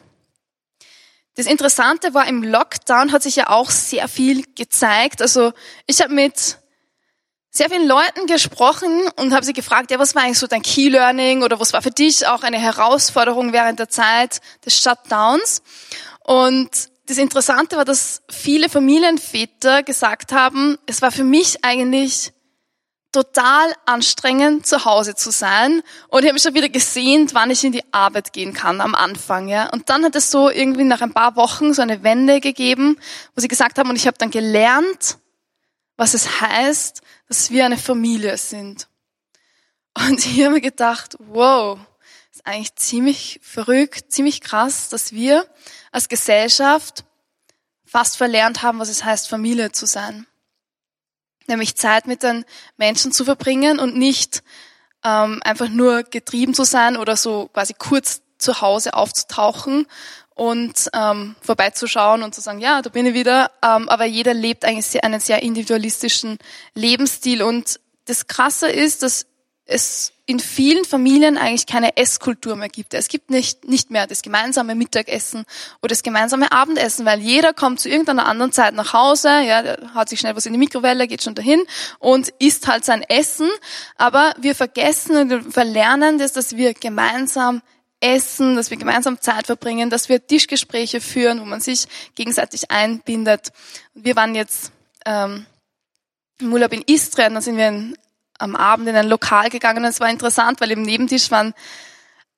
Das 1.35 1.47
Interessante 1.47 2.15
war, 2.15 2.27
im 2.29 2.43
Lockdown 2.43 3.13
hat 3.13 3.23
sich 3.23 3.37
ja 3.37 3.51
auch 3.51 3.71
sehr 3.71 4.09
viel 4.09 4.45
gezeigt. 4.55 5.21
Also 5.21 5.53
ich 5.87 6.01
habe 6.01 6.15
mit 6.15 6.59
sehr 7.57 7.71
vielen 7.71 7.89
Leuten 7.89 8.27
gesprochen 8.27 9.09
und 9.17 9.33
habe 9.33 9.45
sie 9.45 9.53
gefragt, 9.53 9.91
ja, 9.91 9.99
was 9.99 10.15
war 10.15 10.23
eigentlich 10.23 10.39
so 10.39 10.47
dein 10.47 10.63
Key 10.63 10.89
Learning 10.89 11.43
oder 11.43 11.59
was 11.59 11.73
war 11.73 11.83
für 11.83 11.91
dich 11.91 12.27
auch 12.27 12.43
eine 12.43 12.59
Herausforderung 12.59 13.53
während 13.53 13.79
der 13.79 13.89
Zeit 13.89 14.41
des 14.65 14.79
Shutdowns? 14.79 15.63
Und 16.23 16.71
das 17.07 17.19
Interessante 17.19 17.77
war, 17.77 17.85
dass 17.85 18.23
viele 18.31 18.69
Familienväter 18.69 19.83
gesagt 19.83 20.33
haben, 20.33 20.77
es 20.87 21.03
war 21.03 21.13
für 21.13 21.25
mich 21.25 21.65
eigentlich 21.65 22.33
total 23.13 23.73
anstrengend, 23.87 24.67
zu 24.67 24.85
Hause 24.85 25.15
zu 25.15 25.31
sein. 25.31 25.83
Und 26.09 26.23
ich 26.23 26.27
habe 26.27 26.35
mich 26.35 26.43
schon 26.43 26.55
wieder 26.55 26.69
gesehnt, 26.69 27.33
wann 27.33 27.51
ich 27.51 27.65
in 27.65 27.73
die 27.73 27.85
Arbeit 27.93 28.35
gehen 28.35 28.53
kann 28.53 28.83
am 28.83 28.95
Anfang. 28.95 29.49
Ja. 29.49 29.71
Und 29.71 29.89
dann 29.89 30.05
hat 30.05 30.17
es 30.17 30.31
so 30.31 30.51
irgendwie 30.51 30.85
nach 30.85 31.01
ein 31.01 31.15
paar 31.15 31.37
Wochen 31.37 31.73
so 31.73 31.81
eine 31.81 32.03
Wende 32.03 32.41
gegeben, 32.41 32.99
wo 33.35 33.41
sie 33.41 33.49
gesagt 33.49 33.79
haben, 33.79 33.89
und 33.89 33.97
ich 33.97 34.07
habe 34.07 34.19
dann 34.19 34.31
gelernt, 34.31 35.17
was 35.97 36.15
es 36.15 36.41
heißt, 36.41 37.03
dass 37.29 37.51
wir 37.51 37.65
eine 37.65 37.79
Familie 37.79 38.37
sind. 38.37 38.89
Und 39.95 40.25
ich 40.27 40.43
habe 40.43 40.55
mir 40.55 40.61
gedacht, 40.61 41.17
wow, 41.19 41.79
ist 42.33 42.47
eigentlich 42.47 42.77
ziemlich 42.77 43.41
verrückt, 43.43 44.13
ziemlich 44.13 44.41
krass, 44.41 44.89
dass 44.89 45.13
wir 45.13 45.47
als 45.91 46.09
Gesellschaft 46.09 47.05
fast 47.85 48.17
verlernt 48.17 48.63
haben, 48.63 48.79
was 48.79 48.89
es 48.89 49.05
heißt, 49.05 49.29
Familie 49.29 49.73
zu 49.73 49.87
sein 49.87 50.27
nämlich 51.49 51.77
Zeit 51.77 52.07
mit 52.07 52.23
den 52.23 52.45
Menschen 52.77 53.13
zu 53.13 53.25
verbringen 53.25 53.79
und 53.79 53.97
nicht 53.97 54.43
ähm, 55.05 55.41
einfach 55.45 55.69
nur 55.69 56.03
getrieben 56.03 56.55
zu 56.55 56.65
sein 56.65 56.97
oder 56.97 57.17
so 57.17 57.49
quasi 57.53 57.75
kurz 57.75 58.23
zu 58.39 58.61
Hause 58.61 58.95
aufzutauchen 58.95 59.87
und 60.37 60.91
ähm, 60.93 61.35
vorbeizuschauen 61.41 62.23
und 62.23 62.35
zu 62.35 62.43
sagen, 62.43 62.61
ja, 62.61 62.83
da 62.83 62.91
bin 62.91 63.07
ich 63.07 63.15
wieder. 63.15 63.51
Ähm, 63.63 63.89
aber 63.89 64.05
jeder 64.05 64.35
lebt 64.35 64.67
eigentlich 64.67 64.85
sehr, 64.85 65.03
einen 65.03 65.19
sehr 65.19 65.43
individualistischen 65.43 66.39
Lebensstil. 66.75 67.43
Und 67.43 67.81
das 68.05 68.27
Krasse 68.27 68.69
ist, 68.69 69.03
dass 69.03 69.27
es 69.65 70.13
in 70.27 70.39
vielen 70.39 70.85
Familien 70.85 71.39
eigentlich 71.39 71.67
keine 71.67 71.97
Esskultur 71.97 72.55
mehr 72.55 72.69
gibt. 72.69 72.93
Es 72.93 73.09
gibt 73.09 73.31
nicht, 73.31 73.67
nicht 73.67 73.91
mehr 73.91 74.07
das 74.07 74.21
gemeinsame 74.23 74.75
Mittagessen 74.75 75.45
oder 75.81 75.89
das 75.89 76.03
gemeinsame 76.03 76.53
Abendessen, 76.53 77.07
weil 77.07 77.21
jeder 77.21 77.55
kommt 77.55 77.81
zu 77.81 77.89
irgendeiner 77.89 78.27
anderen 78.27 78.53
Zeit 78.53 78.75
nach 78.75 78.93
Hause, 78.93 79.29
ja, 79.29 79.77
haut 79.95 80.09
sich 80.09 80.21
schnell 80.21 80.37
was 80.37 80.45
in 80.45 80.53
die 80.53 80.59
Mikrowelle, 80.59 81.09
geht 81.09 81.23
schon 81.23 81.35
dahin 81.35 81.63
und 81.99 82.29
isst 82.41 82.67
halt 82.67 82.85
sein 82.85 83.03
Essen. 83.03 83.49
Aber 83.97 84.35
wir 84.39 84.55
vergessen 84.55 85.17
und 85.17 85.53
verlernen 85.53 86.19
das, 86.19 86.33
dass 86.33 86.57
wir 86.57 86.75
gemeinsam 86.75 87.63
essen, 88.15 88.57
dass 88.57 88.71
wir 88.71 88.77
gemeinsam 88.77 89.21
Zeit 89.21 89.47
verbringen, 89.47 89.91
dass 89.91 90.09
wir 90.09 90.25
Tischgespräche 90.25 91.01
führen, 91.01 91.41
wo 91.41 91.45
man 91.45 91.61
sich 91.61 91.87
gegenseitig 92.15 92.71
einbindet. 92.71 93.53
Wir 93.95 94.17
waren 94.17 94.35
jetzt 94.35 94.73
ähm, 95.05 95.47
im 96.41 96.53
Urlaub 96.53 96.73
in 96.73 96.83
Istrien, 96.87 97.35
da 97.35 97.41
sind 97.41 97.57
wir 97.57 97.69
in 97.69 97.97
am 98.39 98.55
Abend 98.55 98.89
in 98.89 98.97
ein 98.97 99.09
Lokal 99.09 99.49
gegangen 99.49 99.79
und 99.79 99.91
es 99.91 100.01
war 100.01 100.11
interessant, 100.11 100.61
weil 100.61 100.71
im 100.71 100.83
Nebentisch 100.83 101.31
waren 101.31 101.55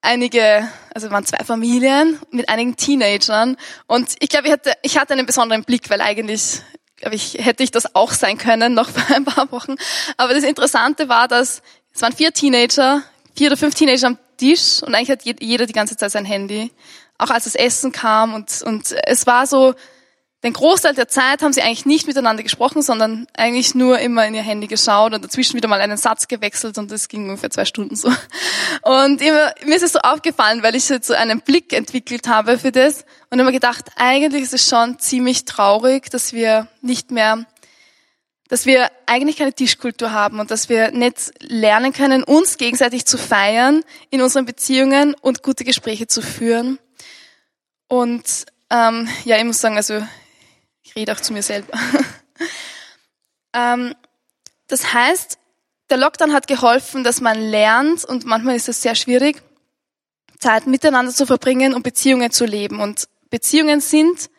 einige, 0.00 0.68
also 0.94 1.10
waren 1.10 1.26
zwei 1.26 1.44
Familien 1.44 2.20
mit 2.30 2.48
einigen 2.48 2.76
Teenagern 2.76 3.56
und 3.86 4.14
ich 4.20 4.28
glaube, 4.28 4.46
ich 4.46 4.52
hatte, 4.52 4.72
ich 4.82 4.98
hatte 4.98 5.14
einen 5.14 5.26
besonderen 5.26 5.64
Blick, 5.64 5.90
weil 5.90 6.00
eigentlich, 6.00 6.62
glaube 6.96 7.16
ich, 7.16 7.34
hätte 7.34 7.64
ich 7.64 7.70
das 7.70 7.94
auch 7.94 8.12
sein 8.12 8.38
können, 8.38 8.74
noch 8.74 8.90
vor 8.90 9.16
ein 9.16 9.24
paar 9.24 9.50
Wochen. 9.50 9.74
Aber 10.16 10.34
das 10.34 10.44
Interessante 10.44 11.08
war, 11.08 11.26
dass 11.26 11.62
es 11.92 12.02
waren 12.02 12.12
vier 12.12 12.32
Teenager, 12.32 13.02
vier 13.38 13.48
oder 13.48 13.56
fünf 13.56 13.74
Teenager 13.74 14.08
am 14.08 14.18
Tisch 14.36 14.82
und 14.82 14.94
eigentlich 14.94 15.10
hat 15.10 15.22
jeder 15.40 15.66
die 15.66 15.72
ganze 15.72 15.96
Zeit 15.96 16.10
sein 16.10 16.24
Handy, 16.24 16.72
auch 17.16 17.30
als 17.30 17.44
das 17.44 17.54
Essen 17.54 17.92
kam 17.92 18.34
und, 18.34 18.62
und 18.62 18.94
es 19.06 19.26
war 19.26 19.46
so, 19.46 19.74
Den 20.44 20.52
Großteil 20.52 20.94
der 20.94 21.08
Zeit 21.08 21.42
haben 21.42 21.52
sie 21.52 21.62
eigentlich 21.62 21.84
nicht 21.84 22.06
miteinander 22.06 22.44
gesprochen, 22.44 22.80
sondern 22.80 23.26
eigentlich 23.36 23.74
nur 23.74 23.98
immer 23.98 24.24
in 24.24 24.34
ihr 24.34 24.42
Handy 24.42 24.68
geschaut 24.68 25.12
und 25.12 25.24
dazwischen 25.24 25.56
wieder 25.56 25.66
mal 25.66 25.80
einen 25.80 25.96
Satz 25.96 26.28
gewechselt 26.28 26.78
und 26.78 26.92
das 26.92 27.08
ging 27.08 27.24
ungefähr 27.24 27.50
zwei 27.50 27.64
Stunden 27.64 27.96
so. 27.96 28.08
Und 28.82 29.20
immer, 29.20 29.52
mir 29.64 29.74
ist 29.74 29.82
es 29.82 29.94
so 29.94 29.98
aufgefallen, 29.98 30.62
weil 30.62 30.76
ich 30.76 30.88
jetzt 30.88 31.08
so 31.08 31.14
einen 31.14 31.40
Blick 31.40 31.72
entwickelt 31.72 32.28
habe 32.28 32.56
für 32.56 32.70
das 32.70 33.04
und 33.30 33.40
immer 33.40 33.50
gedacht, 33.50 33.86
eigentlich 33.96 34.44
ist 34.44 34.54
es 34.54 34.68
schon 34.68 35.00
ziemlich 35.00 35.44
traurig, 35.44 36.08
dass 36.10 36.32
wir 36.32 36.68
nicht 36.82 37.10
mehr, 37.10 37.44
dass 38.48 38.64
wir 38.64 38.90
eigentlich 39.06 39.36
keine 39.36 39.52
Tischkultur 39.52 40.12
haben 40.12 40.40
und 40.40 40.50
dass 40.50 40.68
wir 40.68 40.90
nicht 40.90 41.32
lernen 41.40 41.92
können, 41.92 42.22
uns 42.22 42.56
gegenseitig 42.56 43.04
zu 43.04 43.18
feiern 43.18 43.84
in 44.10 44.22
unseren 44.22 44.46
Beziehungen 44.46 45.14
und 45.14 45.42
gute 45.42 45.64
Gespräche 45.64 46.06
zu 46.06 46.22
führen. 46.22 46.78
Und 47.88 48.46
ähm, 48.70 49.08
ja, 49.24 49.36
ich 49.36 49.44
muss 49.44 49.60
sagen, 49.60 49.76
also 49.76 50.02
ich 50.82 50.96
rede 50.96 51.12
auch 51.12 51.20
zu 51.20 51.32
mir 51.32 51.42
selber. 51.42 51.78
ähm, 53.54 53.94
das 54.66 54.92
heißt, 54.92 55.38
der 55.90 55.96
Lockdown 55.98 56.32
hat 56.32 56.46
geholfen, 56.46 57.04
dass 57.04 57.20
man 57.20 57.38
lernt, 57.40 58.04
und 58.04 58.24
manchmal 58.24 58.56
ist 58.56 58.68
es 58.68 58.82
sehr 58.82 58.94
schwierig, 58.94 59.42
Zeit 60.38 60.66
miteinander 60.66 61.12
zu 61.12 61.26
verbringen 61.26 61.74
und 61.74 61.82
Beziehungen 61.82 62.30
zu 62.30 62.44
leben. 62.44 62.80
Und 62.80 63.08
Beziehungen 63.30 63.80
sind 63.80 64.30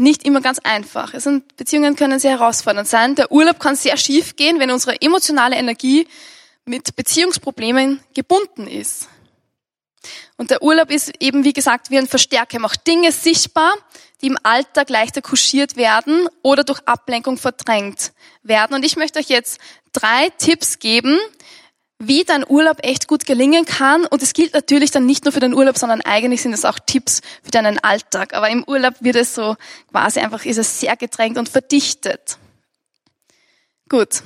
nicht 0.00 0.24
immer 0.24 0.40
ganz 0.40 0.58
einfach. 0.60 1.14
Es 1.14 1.24
sind, 1.24 1.56
Beziehungen 1.56 1.94
können 1.94 2.18
sehr 2.18 2.32
herausfordernd 2.32 2.88
sein. 2.88 3.14
Der 3.14 3.30
Urlaub 3.30 3.60
kann 3.60 3.76
sehr 3.76 3.96
schief 3.96 4.36
gehen, 4.36 4.58
wenn 4.58 4.70
unsere 4.70 5.00
emotionale 5.00 5.56
Energie 5.56 6.08
mit 6.64 6.96
Beziehungsproblemen 6.96 8.00
gebunden 8.14 8.66
ist. 8.66 9.08
Und 10.36 10.50
der 10.50 10.62
Urlaub 10.62 10.90
ist 10.90 11.12
eben, 11.20 11.44
wie 11.44 11.52
gesagt, 11.52 11.90
wie 11.90 11.98
ein 11.98 12.08
Verstärker, 12.08 12.54
Er 12.54 12.60
macht 12.60 12.86
Dinge 12.86 13.12
sichtbar, 13.12 13.72
die 14.22 14.28
im 14.28 14.38
Alltag 14.42 14.88
leichter 14.88 15.20
kuschiert 15.20 15.76
werden 15.76 16.28
oder 16.42 16.64
durch 16.64 16.80
Ablenkung 16.86 17.36
verdrängt 17.36 18.12
werden. 18.42 18.74
Und 18.74 18.84
ich 18.84 18.96
möchte 18.96 19.18
euch 19.18 19.28
jetzt 19.28 19.60
drei 19.92 20.30
Tipps 20.38 20.78
geben, 20.78 21.18
wie 22.00 22.24
dein 22.24 22.48
Urlaub 22.48 22.78
echt 22.82 23.06
gut 23.06 23.26
gelingen 23.26 23.66
kann. 23.66 24.06
Und 24.06 24.22
es 24.22 24.32
gilt 24.32 24.54
natürlich 24.54 24.90
dann 24.90 25.06
nicht 25.06 25.24
nur 25.24 25.32
für 25.32 25.40
den 25.40 25.54
Urlaub, 25.54 25.78
sondern 25.78 26.00
eigentlich 26.00 26.42
sind 26.42 26.54
es 26.54 26.64
auch 26.64 26.78
Tipps 26.78 27.20
für 27.42 27.50
deinen 27.50 27.78
Alltag. 27.78 28.34
Aber 28.34 28.48
im 28.48 28.64
Urlaub 28.64 28.94
wird 29.00 29.16
es 29.16 29.34
so 29.34 29.56
quasi 29.90 30.18
einfach, 30.20 30.44
ist 30.44 30.56
es 30.56 30.80
sehr 30.80 30.96
gedrängt 30.96 31.38
und 31.38 31.48
verdichtet. 31.48 32.38
Gut. 33.88 34.22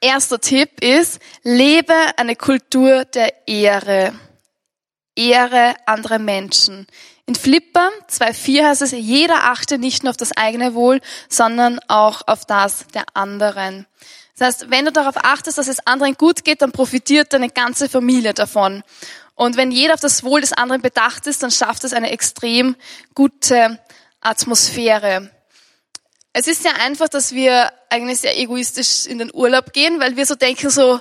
Erster 0.00 0.40
Tipp 0.40 0.80
ist, 0.80 1.18
lebe 1.42 1.94
eine 2.16 2.36
Kultur 2.36 3.04
der 3.04 3.48
Ehre. 3.48 4.14
Ehre 5.16 5.74
andere 5.86 6.20
Menschen. 6.20 6.86
In 7.26 7.34
Flipper 7.34 7.90
2.4 8.08 8.64
heißt 8.64 8.82
es, 8.82 8.92
jeder 8.92 9.50
achte 9.50 9.78
nicht 9.78 10.04
nur 10.04 10.10
auf 10.10 10.16
das 10.16 10.36
eigene 10.36 10.74
Wohl, 10.74 11.00
sondern 11.28 11.80
auch 11.88 12.22
auf 12.28 12.44
das 12.44 12.86
der 12.94 13.04
anderen. 13.14 13.86
Das 14.38 14.46
heißt, 14.46 14.70
wenn 14.70 14.84
du 14.84 14.92
darauf 14.92 15.16
achtest, 15.16 15.58
dass 15.58 15.68
es 15.68 15.84
anderen 15.86 16.14
gut 16.14 16.44
geht, 16.44 16.62
dann 16.62 16.70
profitiert 16.70 17.32
deine 17.32 17.50
ganze 17.50 17.88
Familie 17.88 18.34
davon. 18.34 18.84
Und 19.34 19.56
wenn 19.56 19.70
jeder 19.70 19.94
auf 19.94 20.00
das 20.00 20.22
Wohl 20.22 20.40
des 20.40 20.52
anderen 20.52 20.82
bedacht 20.82 21.26
ist, 21.26 21.42
dann 21.42 21.50
schafft 21.50 21.84
es 21.84 21.92
eine 21.92 22.10
extrem 22.10 22.76
gute 23.14 23.78
Atmosphäre. 24.20 25.30
Es 26.32 26.46
ist 26.46 26.62
sehr 26.62 26.80
einfach, 26.80 27.08
dass 27.08 27.32
wir 27.32 27.72
eigentlich 27.90 28.20
sehr 28.20 28.38
egoistisch 28.38 29.06
in 29.06 29.18
den 29.18 29.32
Urlaub 29.32 29.72
gehen, 29.72 30.00
weil 30.00 30.16
wir 30.16 30.26
so 30.26 30.34
denken 30.34 30.70
so, 30.70 31.00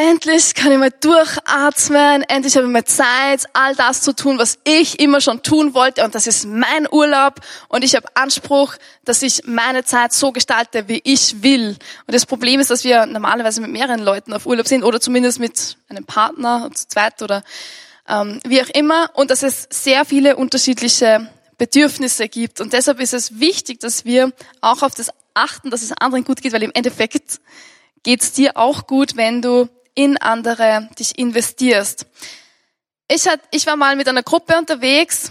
endlich 0.00 0.54
kann 0.54 0.72
ich 0.72 0.78
mal 0.78 0.90
durchatmen, 0.90 2.22
endlich 2.22 2.56
habe 2.56 2.66
ich 2.66 2.72
mal 2.72 2.84
Zeit, 2.86 3.44
all 3.52 3.74
das 3.74 4.00
zu 4.00 4.14
tun, 4.14 4.38
was 4.38 4.58
ich 4.64 4.98
immer 4.98 5.20
schon 5.20 5.42
tun 5.42 5.74
wollte 5.74 6.02
und 6.04 6.14
das 6.14 6.26
ist 6.26 6.46
mein 6.46 6.88
Urlaub 6.90 7.40
und 7.68 7.84
ich 7.84 7.94
habe 7.94 8.06
Anspruch, 8.14 8.76
dass 9.04 9.20
ich 9.20 9.42
meine 9.44 9.84
Zeit 9.84 10.14
so 10.14 10.32
gestalte, 10.32 10.88
wie 10.88 11.02
ich 11.04 11.42
will. 11.42 11.76
Und 12.06 12.14
das 12.14 12.24
Problem 12.24 12.60
ist, 12.60 12.70
dass 12.70 12.82
wir 12.82 13.04
normalerweise 13.04 13.60
mit 13.60 13.70
mehreren 13.70 14.00
Leuten 14.00 14.32
auf 14.32 14.46
Urlaub 14.46 14.66
sind 14.66 14.84
oder 14.84 15.02
zumindest 15.02 15.38
mit 15.38 15.76
einem 15.90 16.06
Partner, 16.06 16.70
zu 16.72 16.88
zweit 16.88 17.20
oder 17.20 17.44
ähm, 18.08 18.40
wie 18.46 18.62
auch 18.62 18.70
immer 18.70 19.10
und 19.12 19.30
dass 19.30 19.42
es 19.42 19.68
sehr 19.70 20.06
viele 20.06 20.36
unterschiedliche 20.36 21.28
Bedürfnisse 21.58 22.28
gibt 22.28 22.62
und 22.62 22.72
deshalb 22.72 23.00
ist 23.00 23.12
es 23.12 23.38
wichtig, 23.38 23.80
dass 23.80 24.06
wir 24.06 24.32
auch 24.62 24.82
auf 24.82 24.94
das 24.94 25.10
achten, 25.34 25.70
dass 25.70 25.82
es 25.82 25.92
anderen 25.92 26.24
gut 26.24 26.40
geht, 26.40 26.54
weil 26.54 26.62
im 26.62 26.72
Endeffekt 26.72 27.40
geht 28.02 28.22
es 28.22 28.32
dir 28.32 28.56
auch 28.56 28.86
gut, 28.86 29.16
wenn 29.16 29.42
du 29.42 29.68
in 30.02 30.16
andere 30.16 30.88
dich 30.98 31.18
investierst. 31.18 32.06
Ich, 33.06 33.28
hat, 33.28 33.40
ich 33.50 33.66
war 33.66 33.76
mal 33.76 33.96
mit 33.96 34.08
einer 34.08 34.22
Gruppe 34.22 34.56
unterwegs 34.56 35.30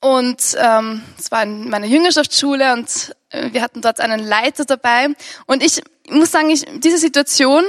und 0.00 0.56
ähm, 0.58 1.02
es 1.16 1.30
war 1.30 1.44
in 1.44 1.70
meiner 1.70 1.86
Jüngerschaftsschule 1.86 2.72
und 2.72 3.14
äh, 3.30 3.52
wir 3.52 3.62
hatten 3.62 3.82
dort 3.82 4.00
einen 4.00 4.26
Leiter 4.26 4.64
dabei. 4.64 5.08
Und 5.46 5.62
ich 5.62 5.80
muss 6.08 6.32
sagen, 6.32 6.50
ich, 6.50 6.64
diese 6.78 6.98
Situation, 6.98 7.64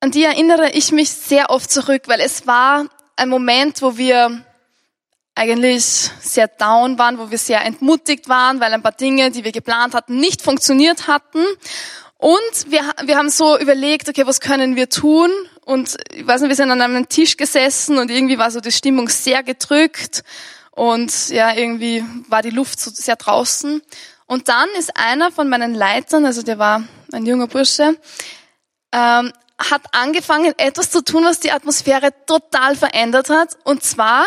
an 0.00 0.10
die 0.10 0.24
erinnere 0.24 0.70
ich 0.70 0.90
mich 0.90 1.10
sehr 1.10 1.50
oft 1.50 1.70
zurück, 1.70 2.04
weil 2.06 2.20
es 2.20 2.46
war 2.46 2.86
ein 3.16 3.28
Moment, 3.28 3.82
wo 3.82 3.98
wir 3.98 4.42
eigentlich 5.34 5.84
sehr 6.22 6.48
down 6.48 6.98
waren, 6.98 7.18
wo 7.18 7.30
wir 7.30 7.38
sehr 7.38 7.62
entmutigt 7.62 8.26
waren, 8.26 8.58
weil 8.58 8.72
ein 8.72 8.82
paar 8.82 8.92
Dinge, 8.92 9.30
die 9.30 9.44
wir 9.44 9.52
geplant 9.52 9.92
hatten, 9.92 10.18
nicht 10.18 10.40
funktioniert 10.40 11.08
hatten. 11.08 11.44
Und 12.18 12.70
wir, 12.70 12.80
wir 13.04 13.16
haben 13.16 13.28
so 13.28 13.58
überlegt, 13.58 14.08
okay, 14.08 14.26
was 14.26 14.40
können 14.40 14.74
wir 14.74 14.88
tun? 14.88 15.30
Und 15.64 15.96
ich 16.14 16.26
weiß 16.26 16.40
nicht, 16.40 16.48
wir 16.48 16.56
sind 16.56 16.70
an 16.70 16.80
einem 16.80 17.08
Tisch 17.08 17.36
gesessen 17.36 17.98
und 17.98 18.10
irgendwie 18.10 18.38
war 18.38 18.50
so 18.50 18.60
die 18.60 18.72
Stimmung 18.72 19.08
sehr 19.08 19.42
gedrückt 19.42 20.22
und 20.70 21.30
ja, 21.30 21.54
irgendwie 21.54 22.04
war 22.28 22.42
die 22.42 22.50
Luft 22.50 22.80
so 22.80 22.90
sehr 22.90 23.16
draußen. 23.16 23.82
Und 24.26 24.48
dann 24.48 24.68
ist 24.78 24.96
einer 24.96 25.30
von 25.30 25.48
meinen 25.48 25.74
Leitern, 25.74 26.24
also 26.24 26.42
der 26.42 26.58
war 26.58 26.84
ein 27.12 27.26
junger 27.26 27.46
Bursche, 27.46 27.96
ähm, 28.92 29.32
hat 29.58 29.82
angefangen, 29.92 30.54
etwas 30.58 30.90
zu 30.90 31.02
tun, 31.02 31.24
was 31.24 31.40
die 31.40 31.50
Atmosphäre 31.50 32.10
total 32.26 32.76
verändert 32.76 33.30
hat. 33.30 33.56
Und 33.64 33.82
zwar 33.82 34.26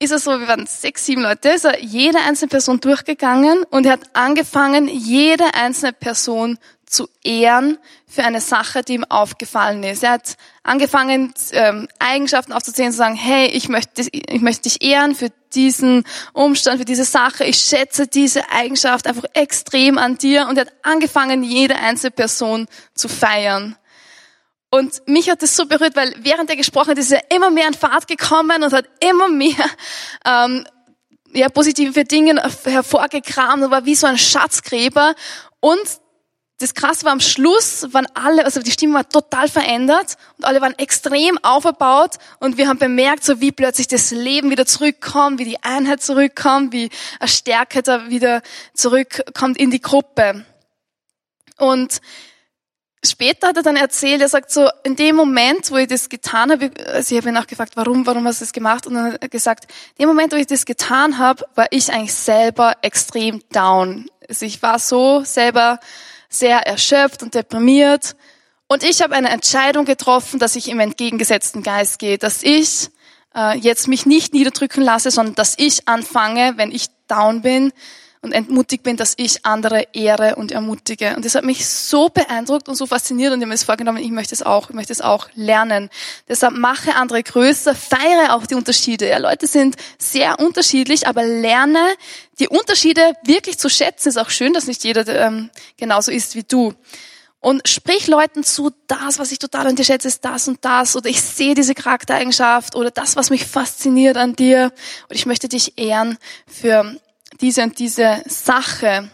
ist 0.00 0.10
er 0.10 0.18
so, 0.18 0.38
wir 0.38 0.48
waren 0.48 0.66
sechs, 0.66 1.06
sieben 1.06 1.22
Leute, 1.22 1.50
ist 1.50 1.64
er 1.64 1.80
jede 1.80 2.18
einzelne 2.20 2.48
Person 2.48 2.80
durchgegangen 2.80 3.64
und 3.70 3.86
er 3.86 3.92
hat 3.92 4.10
angefangen, 4.14 4.88
jede 4.88 5.54
einzelne 5.54 5.92
Person 5.92 6.58
zu 6.88 7.08
ehren 7.22 7.78
für 8.06 8.24
eine 8.24 8.40
Sache, 8.40 8.82
die 8.82 8.94
ihm 8.94 9.04
aufgefallen 9.04 9.82
ist. 9.82 10.02
Er 10.02 10.12
hat 10.12 10.36
angefangen, 10.62 11.34
ähm, 11.52 11.88
Eigenschaften 11.98 12.52
aufzuzählen, 12.52 12.92
zu 12.92 12.98
sagen, 12.98 13.14
hey, 13.14 13.48
ich 13.48 13.68
möchte, 13.68 14.06
ich 14.10 14.40
möchte 14.40 14.62
dich 14.62 14.82
ehren 14.82 15.14
für 15.14 15.30
diesen 15.54 16.04
Umstand, 16.32 16.78
für 16.78 16.84
diese 16.84 17.04
Sache. 17.04 17.44
Ich 17.44 17.58
schätze 17.58 18.06
diese 18.06 18.50
Eigenschaft 18.50 19.06
einfach 19.06 19.24
extrem 19.34 19.98
an 19.98 20.18
dir. 20.18 20.46
Und 20.48 20.58
er 20.58 20.66
hat 20.66 20.72
angefangen, 20.82 21.42
jede 21.42 21.76
einzelne 21.76 22.10
Person 22.10 22.66
zu 22.94 23.08
feiern. 23.08 23.76
Und 24.70 25.06
mich 25.06 25.30
hat 25.30 25.42
das 25.42 25.56
so 25.56 25.66
berührt, 25.66 25.96
weil 25.96 26.14
während 26.18 26.50
er 26.50 26.56
gesprochen 26.56 26.90
hat, 26.90 26.98
ist 26.98 27.12
er 27.12 27.30
immer 27.30 27.50
mehr 27.50 27.68
an 27.68 27.74
Fahrt 27.74 28.06
gekommen 28.06 28.62
und 28.62 28.72
hat 28.72 28.84
immer 29.00 29.28
mehr 29.28 29.64
ähm, 30.26 30.66
ja, 31.32 31.48
positive 31.48 32.04
Dinge 32.04 32.42
hervorgekramt 32.64 33.62
und 33.62 33.70
war 33.70 33.84
wie 33.86 33.94
so 33.94 34.06
ein 34.06 34.18
Schatzgräber. 34.18 35.14
Und 35.60 35.80
das 36.58 36.74
Krasse 36.74 37.04
war 37.04 37.12
am 37.12 37.20
Schluss, 37.20 37.86
waren 37.92 38.08
alle, 38.14 38.44
also 38.44 38.60
die 38.60 38.72
Stimme 38.72 38.94
war 38.94 39.08
total 39.08 39.48
verändert 39.48 40.16
und 40.36 40.44
alle 40.44 40.60
waren 40.60 40.76
extrem 40.76 41.38
aufgebaut 41.44 42.16
und 42.40 42.58
wir 42.58 42.66
haben 42.66 42.80
bemerkt, 42.80 43.24
so 43.24 43.40
wie 43.40 43.52
plötzlich 43.52 43.86
das 43.86 44.10
Leben 44.10 44.50
wieder 44.50 44.66
zurückkommt, 44.66 45.38
wie 45.38 45.44
die 45.44 45.62
Einheit 45.62 46.02
zurückkommt, 46.02 46.72
wie 46.72 46.90
eine 47.20 47.28
Stärke 47.28 47.82
da 47.82 48.10
wieder 48.10 48.42
zurückkommt 48.74 49.56
in 49.56 49.70
die 49.70 49.80
Gruppe. 49.80 50.44
Und 51.58 52.00
später 53.04 53.48
hat 53.48 53.56
er 53.56 53.62
dann 53.62 53.76
erzählt, 53.76 54.20
er 54.20 54.28
sagt 54.28 54.50
so, 54.50 54.68
in 54.82 54.96
dem 54.96 55.14
Moment, 55.14 55.70
wo 55.70 55.76
ich 55.76 55.86
das 55.86 56.08
getan 56.08 56.50
habe, 56.50 56.72
also 56.88 57.14
ich 57.14 57.20
habe 57.20 57.30
ihn 57.30 57.36
auch 57.36 57.46
gefragt, 57.46 57.76
warum, 57.76 58.04
warum 58.04 58.26
hast 58.26 58.40
du 58.40 58.44
das 58.44 58.52
gemacht? 58.52 58.84
Und 58.84 58.94
dann 58.94 59.12
hat 59.12 59.22
er 59.22 59.28
gesagt, 59.28 59.70
in 59.96 60.02
dem 60.02 60.08
Moment, 60.08 60.32
wo 60.32 60.36
ich 60.36 60.48
das 60.48 60.66
getan 60.66 61.18
habe, 61.18 61.46
war 61.54 61.68
ich 61.70 61.92
eigentlich 61.92 62.14
selber 62.14 62.74
extrem 62.82 63.44
down. 63.52 64.10
Also 64.28 64.44
ich 64.44 64.60
war 64.60 64.80
so 64.80 65.22
selber 65.22 65.78
sehr 66.28 66.66
erschöpft 66.66 67.22
und 67.22 67.34
deprimiert. 67.34 68.16
Und 68.66 68.82
ich 68.82 69.02
habe 69.02 69.14
eine 69.14 69.30
Entscheidung 69.30 69.84
getroffen, 69.84 70.38
dass 70.38 70.56
ich 70.56 70.68
im 70.68 70.80
entgegengesetzten 70.80 71.62
Geist 71.62 71.98
gehe, 71.98 72.18
dass 72.18 72.42
ich 72.42 72.90
äh, 73.34 73.56
jetzt 73.58 73.88
mich 73.88 74.04
nicht 74.04 74.34
niederdrücken 74.34 74.82
lasse, 74.82 75.10
sondern 75.10 75.34
dass 75.34 75.54
ich 75.56 75.88
anfange, 75.88 76.54
wenn 76.56 76.70
ich 76.70 76.86
down 77.06 77.40
bin, 77.40 77.72
und 78.20 78.32
entmutigt 78.32 78.82
bin, 78.82 78.96
dass 78.96 79.14
ich 79.16 79.44
andere 79.44 79.86
ehre 79.92 80.36
und 80.36 80.52
ermutige. 80.52 81.14
Und 81.16 81.24
das 81.24 81.34
hat 81.34 81.44
mich 81.44 81.68
so 81.68 82.08
beeindruckt 82.08 82.68
und 82.68 82.74
so 82.74 82.86
fasziniert 82.86 83.32
und 83.32 83.38
ich 83.38 83.42
habe 83.42 83.48
mir 83.48 83.54
das 83.54 83.64
vorgenommen, 83.64 83.98
ich 83.98 84.10
möchte 84.10 84.34
es 84.34 84.42
auch, 84.42 84.70
ich 84.70 84.74
möchte 84.74 84.92
es 84.92 85.00
auch 85.00 85.28
lernen. 85.34 85.90
Deshalb 86.28 86.54
mache 86.54 86.94
andere 86.94 87.22
größer, 87.22 87.74
feiere 87.74 88.34
auch 88.34 88.46
die 88.46 88.54
Unterschiede. 88.54 89.08
Ja, 89.08 89.18
Leute 89.18 89.46
sind 89.46 89.76
sehr 89.98 90.40
unterschiedlich, 90.40 91.06
aber 91.06 91.24
lerne 91.24 91.86
die 92.38 92.48
Unterschiede 92.48 93.12
wirklich 93.24 93.58
zu 93.58 93.68
schätzen. 93.68 94.08
Ist 94.08 94.18
auch 94.18 94.30
schön, 94.30 94.52
dass 94.52 94.66
nicht 94.66 94.84
jeder 94.84 95.06
ähm, 95.08 95.50
genauso 95.76 96.10
ist 96.10 96.34
wie 96.34 96.44
du. 96.44 96.74
Und 97.40 97.68
sprich 97.68 98.08
Leuten 98.08 98.42
zu, 98.42 98.72
das, 98.88 99.20
was 99.20 99.30
ich 99.30 99.38
total 99.38 99.68
an 99.68 99.76
dir 99.76 99.84
schätze, 99.84 100.08
ist 100.08 100.24
das 100.24 100.48
und 100.48 100.64
das. 100.64 100.96
Oder 100.96 101.08
ich 101.08 101.22
sehe 101.22 101.54
diese 101.54 101.74
Charaktereigenschaft. 101.74 102.74
Oder 102.74 102.90
das, 102.90 103.14
was 103.14 103.30
mich 103.30 103.46
fasziniert 103.46 104.16
an 104.16 104.34
dir. 104.34 104.72
Und 105.08 105.14
ich 105.14 105.24
möchte 105.24 105.48
dich 105.48 105.78
ehren 105.78 106.18
für 106.48 106.98
diese 107.40 107.62
und 107.62 107.78
diese 107.78 108.22
Sache. 108.26 109.10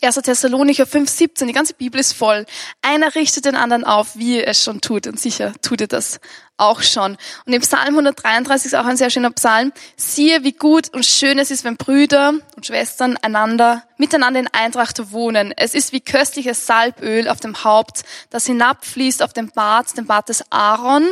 1. 0.00 0.14
Thessalonicher 0.16 0.84
5,17, 0.84 1.46
die 1.46 1.52
ganze 1.52 1.74
Bibel 1.74 2.00
ist 2.00 2.12
voll. 2.12 2.46
Einer 2.80 3.14
richtet 3.14 3.44
den 3.44 3.56
anderen 3.56 3.84
auf, 3.84 4.16
wie 4.16 4.38
er 4.38 4.48
es 4.48 4.62
schon 4.62 4.80
tut. 4.80 5.06
Und 5.06 5.18
sicher 5.18 5.52
tut 5.62 5.80
er 5.80 5.88
das 5.88 6.20
auch 6.60 6.82
schon. 6.82 7.16
Und 7.46 7.52
im 7.52 7.62
Psalm 7.62 7.88
133 7.88 8.66
ist 8.66 8.74
auch 8.74 8.84
ein 8.84 8.96
sehr 8.96 9.10
schöner 9.10 9.30
Psalm. 9.30 9.72
Siehe, 9.96 10.44
wie 10.44 10.52
gut 10.52 10.92
und 10.92 11.04
schön 11.04 11.38
es 11.38 11.50
ist, 11.50 11.64
wenn 11.64 11.76
Brüder 11.76 12.34
und 12.56 12.66
Schwestern 12.66 13.16
einander, 13.16 13.82
miteinander 13.96 14.40
in 14.40 14.48
Eintracht 14.52 15.10
wohnen. 15.12 15.52
Es 15.56 15.74
ist 15.74 15.92
wie 15.92 16.00
köstliches 16.00 16.66
Salböl 16.66 17.28
auf 17.28 17.40
dem 17.40 17.64
Haupt, 17.64 18.02
das 18.30 18.46
hinabfließt 18.46 19.22
auf 19.22 19.32
den 19.32 19.50
Bart, 19.50 19.96
den 19.96 20.06
Bart 20.06 20.28
des 20.28 20.44
Aaron, 20.50 21.08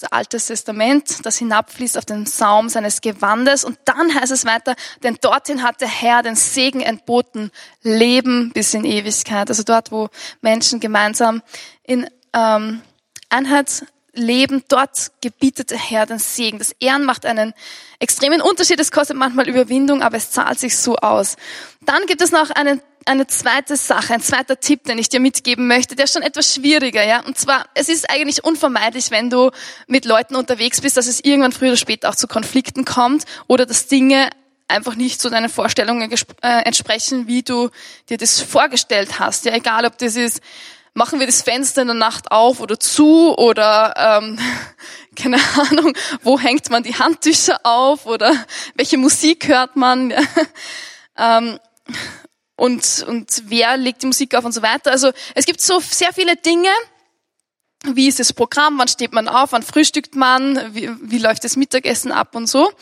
das 0.00 0.10
Altes 0.12 0.46
Testament, 0.46 1.24
das 1.24 1.38
hinabfließt 1.38 1.98
auf 1.98 2.04
den 2.04 2.26
Saum 2.26 2.68
seines 2.68 3.00
Gewandes. 3.00 3.64
Und 3.64 3.78
dann 3.84 4.14
heißt 4.14 4.32
es 4.32 4.44
weiter, 4.44 4.74
denn 5.02 5.18
dorthin 5.20 5.62
hat 5.62 5.80
der 5.80 5.88
Herr 5.88 6.22
den 6.22 6.36
Segen 6.36 6.80
entboten, 6.80 7.50
Leben 7.82 8.52
bis 8.52 8.74
in 8.74 8.84
Ewigkeit. 8.84 9.48
Also 9.48 9.62
dort, 9.62 9.90
wo 9.90 10.08
Menschen 10.40 10.80
gemeinsam 10.80 11.42
in 11.82 12.08
ähm, 12.32 12.82
Einheit 13.28 13.86
leben, 14.18 14.64
dort 14.68 15.12
gebietet 15.20 15.70
der 15.70 15.78
Herr 15.78 16.06
den 16.06 16.18
Segen. 16.18 16.58
Das 16.58 16.72
Ehren 16.80 17.04
macht 17.04 17.24
einen 17.24 17.54
extremen 17.98 18.40
Unterschied. 18.40 18.80
Es 18.80 18.90
kostet 18.90 19.16
manchmal 19.16 19.48
Überwindung, 19.48 20.02
aber 20.02 20.16
es 20.16 20.30
zahlt 20.30 20.58
sich 20.58 20.76
so 20.76 20.96
aus. 20.96 21.36
Dann 21.80 22.06
gibt 22.06 22.20
es 22.20 22.30
noch 22.30 22.50
eine, 22.50 22.82
eine 23.06 23.26
zweite 23.26 23.76
Sache, 23.76 24.14
ein 24.14 24.20
zweiter 24.20 24.60
Tipp, 24.60 24.84
den 24.84 24.98
ich 24.98 25.08
dir 25.08 25.20
mitgeben 25.20 25.66
möchte, 25.66 25.96
der 25.96 26.04
ist 26.04 26.12
schon 26.12 26.22
etwas 26.22 26.54
schwieriger, 26.54 27.04
ja. 27.04 27.24
Und 27.24 27.38
zwar, 27.38 27.64
es 27.74 27.88
ist 27.88 28.10
eigentlich 28.10 28.44
unvermeidlich, 28.44 29.10
wenn 29.10 29.30
du 29.30 29.50
mit 29.86 30.04
Leuten 30.04 30.36
unterwegs 30.36 30.80
bist, 30.80 30.96
dass 30.96 31.06
es 31.06 31.24
irgendwann 31.24 31.52
früher 31.52 31.68
oder 31.68 31.76
später 31.76 32.10
auch 32.10 32.16
zu 32.16 32.28
Konflikten 32.28 32.84
kommt 32.84 33.24
oder 33.46 33.64
dass 33.64 33.86
Dinge 33.86 34.30
einfach 34.68 34.94
nicht 34.94 35.20
zu 35.20 35.30
deinen 35.30 35.48
Vorstellungen 35.48 36.12
äh, 36.42 36.62
entsprechen, 36.64 37.26
wie 37.26 37.42
du 37.42 37.70
dir 38.10 38.18
das 38.18 38.40
vorgestellt 38.40 39.18
hast. 39.18 39.46
Ja, 39.46 39.54
egal 39.54 39.86
ob 39.86 39.96
das 39.96 40.14
ist, 40.14 40.42
machen 40.94 41.20
wir 41.20 41.26
das 41.26 41.42
Fenster 41.42 41.82
in 41.82 41.88
der 41.88 41.96
Nacht 41.96 42.30
auf 42.30 42.60
oder 42.60 42.78
zu 42.78 43.36
oder 43.36 43.94
ähm, 43.96 44.38
keine 45.16 45.38
Ahnung, 45.70 45.94
wo 46.22 46.38
hängt 46.38 46.70
man 46.70 46.82
die 46.82 46.94
Handtücher 46.94 47.60
auf 47.64 48.06
oder 48.06 48.32
welche 48.74 48.98
Musik 48.98 49.48
hört 49.48 49.76
man 49.76 50.12
ähm, 51.16 51.58
und, 52.56 53.04
und 53.06 53.42
wer 53.46 53.76
legt 53.76 54.02
die 54.02 54.06
Musik 54.06 54.34
auf 54.34 54.44
und 54.44 54.52
so 54.52 54.62
weiter. 54.62 54.90
Also 54.90 55.12
es 55.34 55.46
gibt 55.46 55.60
so 55.60 55.78
sehr 55.78 56.12
viele 56.12 56.34
Dinge. 56.34 56.70
Wie 57.84 58.08
ist 58.08 58.18
das 58.18 58.32
Programm? 58.32 58.78
Wann 58.78 58.88
steht 58.88 59.12
man 59.12 59.28
auf? 59.28 59.52
Wann 59.52 59.62
frühstückt 59.62 60.16
man? 60.16 60.74
Wie, 60.74 60.90
wie 61.00 61.18
läuft 61.18 61.44
das 61.44 61.56
Mittagessen 61.56 62.10
ab 62.10 62.34
und 62.34 62.48
so? 62.48 62.72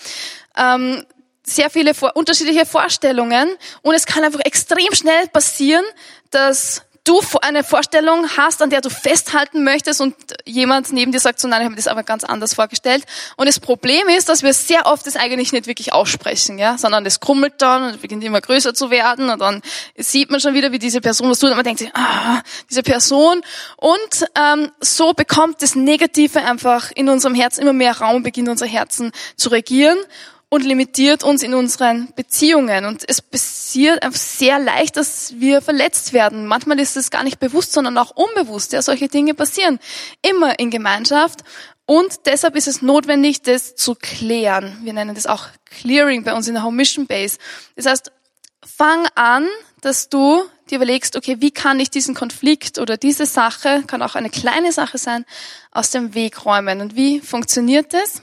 Ähm, 0.57 1.05
sehr 1.43 1.69
viele 1.69 1.93
vor, 1.93 2.17
unterschiedliche 2.17 2.65
Vorstellungen 2.65 3.49
und 3.83 3.95
es 3.95 4.07
kann 4.07 4.25
einfach 4.25 4.41
extrem 4.41 4.95
schnell 4.95 5.29
passieren, 5.29 5.85
dass 6.31 6.83
du 7.07 7.21
eine 7.41 7.65
Vorstellung 7.65 8.29
hast, 8.37 8.61
an 8.61 8.71
der 8.71 8.81
du 8.81 8.91
festhalten 8.91 9.65
möchtest 9.65 10.01
und 10.01 10.15
jemand 10.45 10.93
neben 10.93 11.13
dir 11.13 11.21
sagt 11.21 11.41
so, 11.41 11.49
nein, 11.49 11.61
ich 11.61 11.65
habe 11.65 11.71
mir 11.71 11.77
das 11.77 11.89
aber 11.89 12.03
ganz 12.03 12.25
anders 12.25 12.55
vorgestellt. 12.55 13.05
Und 13.37 13.47
das 13.47 13.61
Problem 13.61 14.09
ist, 14.09 14.29
dass 14.29 14.43
wir 14.43 14.53
sehr 14.53 14.87
oft 14.87 15.07
das 15.07 15.17
eigentlich 15.17 15.53
nicht 15.53 15.67
wirklich 15.67 15.93
aussprechen, 15.93 16.59
ja, 16.59 16.77
sondern 16.79 17.05
das 17.05 17.21
krummelt 17.21 17.55
dann 17.59 17.93
und 17.93 18.03
beginnt 18.03 18.25
immer 18.25 18.41
größer 18.41 18.75
zu 18.75 18.91
werden 18.91 19.31
und 19.31 19.41
dann 19.41 19.63
sieht 19.97 20.31
man 20.31 20.41
schon 20.41 20.55
wieder, 20.55 20.73
wie 20.73 20.79
diese 20.79 21.01
Person 21.01 21.31
was 21.31 21.39
tut 21.39 21.51
und 21.51 21.57
man 21.57 21.65
denkt 21.65 21.81
sich, 21.81 21.95
ah, 21.95 22.43
diese 22.69 22.83
Person. 22.83 23.43
Und 23.77 24.27
ähm, 24.35 24.73
so 24.81 25.13
bekommt 25.13 25.63
das 25.63 25.75
Negative 25.75 26.41
einfach 26.43 26.91
in 26.95 27.09
unserem 27.09 27.35
Herzen 27.35 27.63
immer 27.63 27.73
mehr 27.73 27.97
Raum, 27.99 28.23
beginnt 28.23 28.49
unser 28.49 28.67
Herzen 28.67 29.13
zu 29.37 29.49
regieren 29.49 29.99
und 30.49 30.65
limitiert 30.65 31.25
uns 31.25 31.43
in 31.43 31.55
unseren 31.55 32.13
Beziehungen. 32.15 32.85
Und 32.85 33.05
es 33.09 33.21
passiert 33.21 34.03
einfach 34.03 34.19
sehr 34.19 34.59
leicht, 34.59 34.97
dass 34.97 35.35
wir 35.39 35.61
verletzt 35.61 36.13
werden. 36.13 36.47
Manchmal 36.47 36.79
ist 36.79 36.97
es 36.97 37.11
gar 37.11 37.25
nicht 37.25 37.41
bewusst, 37.41 37.73
sondern 37.73 37.99
auch 37.99 38.13
unbewusst. 38.13 38.73
Ja, 38.73 38.83
solche 38.83 39.09
Dinge 39.09 39.35
passieren 39.35 39.79
immer 40.23 40.59
in 40.59 40.71
Gemeinschaft. 40.71 41.43
Und 41.85 42.27
deshalb 42.27 42.57
ist 42.57 42.69
es 42.69 42.83
notwendig, 42.83 43.43
das 43.43 43.75
zu 43.77 43.95
klären. 43.95 44.79
Wir 44.83 44.93
nennen 44.93 45.15
das 45.15 45.27
auch 45.27 45.47
Clearing 45.67 46.25
bei 46.25 46.35
uns 46.35 46.49
in 46.49 46.55
der 46.55 46.65
Home 46.65 46.77
Mission 46.77 47.07
Base. 47.07 47.39
Das 47.77 47.87
heißt, 47.87 48.13
fang 48.65 49.07
an, 49.15 49.47
dass 49.81 50.09
du 50.09 50.43
dir 50.69 50.77
überlegst, 50.77 51.17
okay, 51.17 51.37
wie 51.39 51.53
kann 51.53 51.79
ich 51.79 51.91
diesen 51.91 52.15
Konflikt 52.15 52.79
oder 52.79 52.97
diese 52.97 53.27
Sache, 53.27 53.85
kann 53.87 54.03
auch 54.03 54.17
eine 54.17 54.31
kleine 54.31 54.73
Sache 54.73 54.99
sein, 54.99 55.25
aus 55.71 55.91
dem 55.91 56.15
Weg 56.15 56.45
räumen. 56.45 56.81
Und 56.81 56.97
wie 56.97 57.21
funktioniert 57.21 57.95
das? 57.95 58.23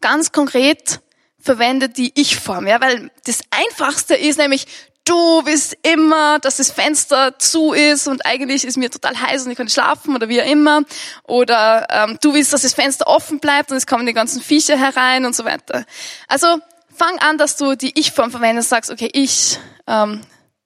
Ganz 0.00 0.32
konkret 0.32 1.00
verwendet 1.38 1.96
die 1.96 2.12
Ich-Form, 2.20 2.66
ja, 2.66 2.80
weil 2.80 3.10
das 3.24 3.40
Einfachste 3.50 4.14
ist 4.14 4.38
nämlich, 4.38 4.66
du 5.04 5.42
willst 5.44 5.76
immer, 5.82 6.38
dass 6.38 6.58
das 6.58 6.70
Fenster 6.70 7.38
zu 7.38 7.72
ist 7.72 8.06
und 8.06 8.24
eigentlich 8.26 8.64
ist 8.64 8.76
mir 8.76 8.90
total 8.90 9.20
heiß 9.20 9.44
und 9.44 9.50
ich 9.50 9.56
kann 9.56 9.66
nicht 9.66 9.74
schlafen 9.74 10.14
oder 10.14 10.28
wie 10.28 10.40
auch 10.40 10.46
immer. 10.46 10.82
Oder 11.24 11.86
ähm, 11.90 12.18
du 12.20 12.34
willst, 12.34 12.52
dass 12.52 12.62
das 12.62 12.74
Fenster 12.74 13.06
offen 13.06 13.40
bleibt 13.40 13.70
und 13.70 13.76
es 13.76 13.86
kommen 13.86 14.06
die 14.06 14.12
ganzen 14.12 14.42
Viecher 14.42 14.76
herein 14.76 15.24
und 15.24 15.34
so 15.34 15.44
weiter. 15.44 15.84
Also 16.28 16.58
fang 16.94 17.18
an, 17.20 17.38
dass 17.38 17.56
du 17.56 17.74
die 17.74 17.98
Ich-Form 17.98 18.30
verwendest, 18.30 18.68
sagst, 18.68 18.90
okay, 18.90 19.08
ich 19.12 19.58
ähm, 19.86 20.20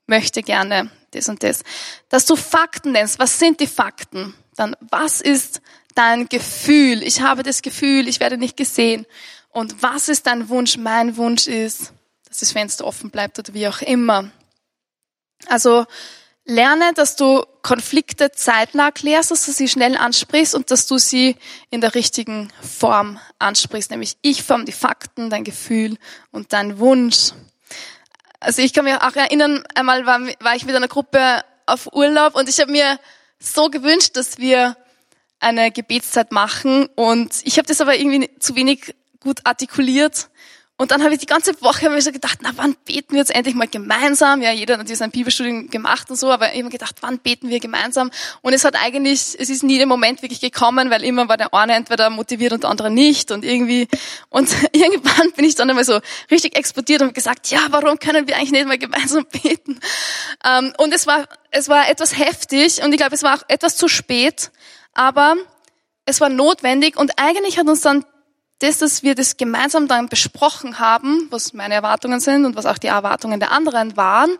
möchte 0.06 0.42
gerne 0.42 0.90
das 1.12 1.28
und 1.28 1.42
das. 1.42 1.62
Dass 2.08 2.26
du 2.26 2.36
Fakten 2.36 2.92
nennst. 2.92 3.18
Was 3.18 3.38
sind 3.38 3.60
die 3.60 3.66
Fakten? 3.66 4.34
Dann, 4.56 4.76
was 4.90 5.20
ist 5.20 5.60
dein 5.94 6.28
Gefühl? 6.28 7.02
Ich 7.02 7.20
habe 7.20 7.42
das 7.42 7.62
Gefühl, 7.62 8.08
ich 8.08 8.20
werde 8.20 8.36
nicht 8.36 8.56
gesehen. 8.56 9.06
Und 9.50 9.82
was 9.82 10.08
ist 10.08 10.26
dein 10.26 10.48
Wunsch? 10.48 10.76
Mein 10.76 11.16
Wunsch 11.16 11.46
ist, 11.46 11.92
dass 12.28 12.40
das 12.40 12.52
Fenster 12.52 12.84
offen 12.84 13.10
bleibt 13.10 13.38
oder 13.38 13.54
wie 13.54 13.68
auch 13.68 13.80
immer. 13.82 14.30
Also 15.46 15.86
lerne, 16.44 16.92
dass 16.94 17.16
du 17.16 17.44
Konflikte 17.62 18.32
zeitnah 18.32 18.90
klärst, 18.90 19.30
dass 19.30 19.46
du 19.46 19.52
sie 19.52 19.68
schnell 19.68 19.96
ansprichst 19.96 20.54
und 20.54 20.70
dass 20.70 20.86
du 20.86 20.98
sie 20.98 21.36
in 21.70 21.80
der 21.80 21.94
richtigen 21.94 22.52
Form 22.60 23.18
ansprichst, 23.38 23.90
nämlich 23.90 24.16
ich 24.22 24.42
form 24.42 24.66
die 24.66 24.72
Fakten, 24.72 25.30
dein 25.30 25.44
Gefühl 25.44 25.96
und 26.30 26.52
dein 26.52 26.78
Wunsch. 26.78 27.30
Also 28.40 28.60
ich 28.60 28.74
kann 28.74 28.84
mich 28.84 28.94
auch 28.94 29.16
erinnern, 29.16 29.64
einmal 29.74 30.04
war, 30.04 30.20
war 30.40 30.54
ich 30.54 30.66
mit 30.66 30.76
einer 30.76 30.88
Gruppe 30.88 31.42
auf 31.66 31.92
Urlaub 31.94 32.34
und 32.34 32.48
ich 32.48 32.60
habe 32.60 32.70
mir 32.70 32.98
so 33.38 33.70
gewünscht, 33.70 34.16
dass 34.16 34.38
wir 34.38 34.76
eine 35.44 35.70
Gebetszeit 35.70 36.32
machen 36.32 36.88
und 36.94 37.30
ich 37.44 37.58
habe 37.58 37.68
das 37.68 37.80
aber 37.80 37.96
irgendwie 37.96 38.30
zu 38.38 38.56
wenig 38.56 38.94
gut 39.20 39.40
artikuliert. 39.44 40.28
Und 40.76 40.90
dann 40.90 41.04
habe 41.04 41.14
ich 41.14 41.20
die 41.20 41.26
ganze 41.26 41.52
Woche 41.62 41.88
mir 41.88 42.02
so 42.02 42.10
gedacht, 42.10 42.40
na 42.42 42.50
wann 42.56 42.74
beten 42.84 43.12
wir 43.12 43.20
jetzt 43.20 43.32
endlich 43.32 43.54
mal 43.54 43.68
gemeinsam? 43.68 44.42
Ja, 44.42 44.50
jeder 44.50 44.74
hat 44.74 44.80
natürlich 44.80 44.98
sein 44.98 45.12
Bibelstudium 45.12 45.70
gemacht 45.70 46.10
und 46.10 46.16
so, 46.16 46.32
aber 46.32 46.48
habe 46.48 46.68
gedacht, 46.68 46.96
wann 47.00 47.20
beten 47.20 47.48
wir 47.48 47.60
gemeinsam? 47.60 48.10
Und 48.42 48.54
es 48.54 48.64
hat 48.64 48.74
eigentlich, 48.74 49.36
es 49.38 49.50
ist 49.50 49.62
nie 49.62 49.78
der 49.78 49.86
Moment 49.86 50.22
wirklich 50.22 50.40
gekommen, 50.40 50.90
weil 50.90 51.04
immer 51.04 51.28
war 51.28 51.36
der 51.36 51.54
eine 51.54 51.74
entweder 51.74 52.10
motiviert 52.10 52.54
und 52.54 52.64
der 52.64 52.70
andere 52.70 52.90
nicht 52.90 53.30
und 53.30 53.44
irgendwie, 53.44 53.86
und 54.30 54.48
irgendwann 54.72 55.30
bin 55.36 55.44
ich 55.44 55.54
dann 55.54 55.70
einmal 55.70 55.84
so 55.84 56.00
richtig 56.28 56.56
explodiert 56.56 57.02
und 57.02 57.14
gesagt, 57.14 57.52
ja, 57.52 57.60
warum 57.70 58.00
können 58.00 58.26
wir 58.26 58.36
eigentlich 58.36 58.50
nicht 58.50 58.66
mal 58.66 58.76
gemeinsam 58.76 59.26
beten? 59.26 59.78
Ähm, 60.44 60.72
und 60.78 60.92
es 60.92 61.06
war, 61.06 61.28
es 61.52 61.68
war 61.68 61.88
etwas 61.88 62.18
heftig 62.18 62.82
und 62.82 62.92
ich 62.92 62.98
glaube, 62.98 63.14
es 63.14 63.22
war 63.22 63.38
auch 63.38 63.44
etwas 63.46 63.76
zu 63.76 63.86
spät, 63.86 64.50
aber 64.94 65.36
es 66.06 66.20
war 66.20 66.28
notwendig 66.28 66.96
und 66.96 67.18
eigentlich 67.18 67.58
hat 67.58 67.66
uns 67.66 67.80
dann 67.80 68.04
das, 68.60 68.78
dass 68.78 69.02
wir 69.02 69.14
das 69.14 69.36
gemeinsam 69.36 69.88
dann 69.88 70.08
besprochen 70.08 70.78
haben, 70.78 71.26
was 71.30 71.52
meine 71.52 71.74
Erwartungen 71.74 72.20
sind 72.20 72.44
und 72.44 72.56
was 72.56 72.66
auch 72.66 72.78
die 72.78 72.86
Erwartungen 72.86 73.40
der 73.40 73.52
anderen 73.52 73.96
waren, 73.96 74.38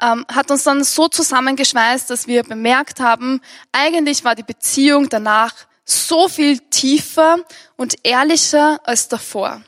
ähm, 0.00 0.26
hat 0.32 0.50
uns 0.50 0.62
dann 0.64 0.84
so 0.84 1.08
zusammengeschweißt, 1.08 2.10
dass 2.10 2.26
wir 2.26 2.42
bemerkt 2.42 3.00
haben, 3.00 3.40
eigentlich 3.72 4.24
war 4.24 4.34
die 4.34 4.42
Beziehung 4.42 5.08
danach 5.08 5.54
so 5.84 6.28
viel 6.28 6.58
tiefer 6.58 7.38
und 7.76 7.96
ehrlicher 8.02 8.80
als 8.84 9.08
davor. 9.08 9.62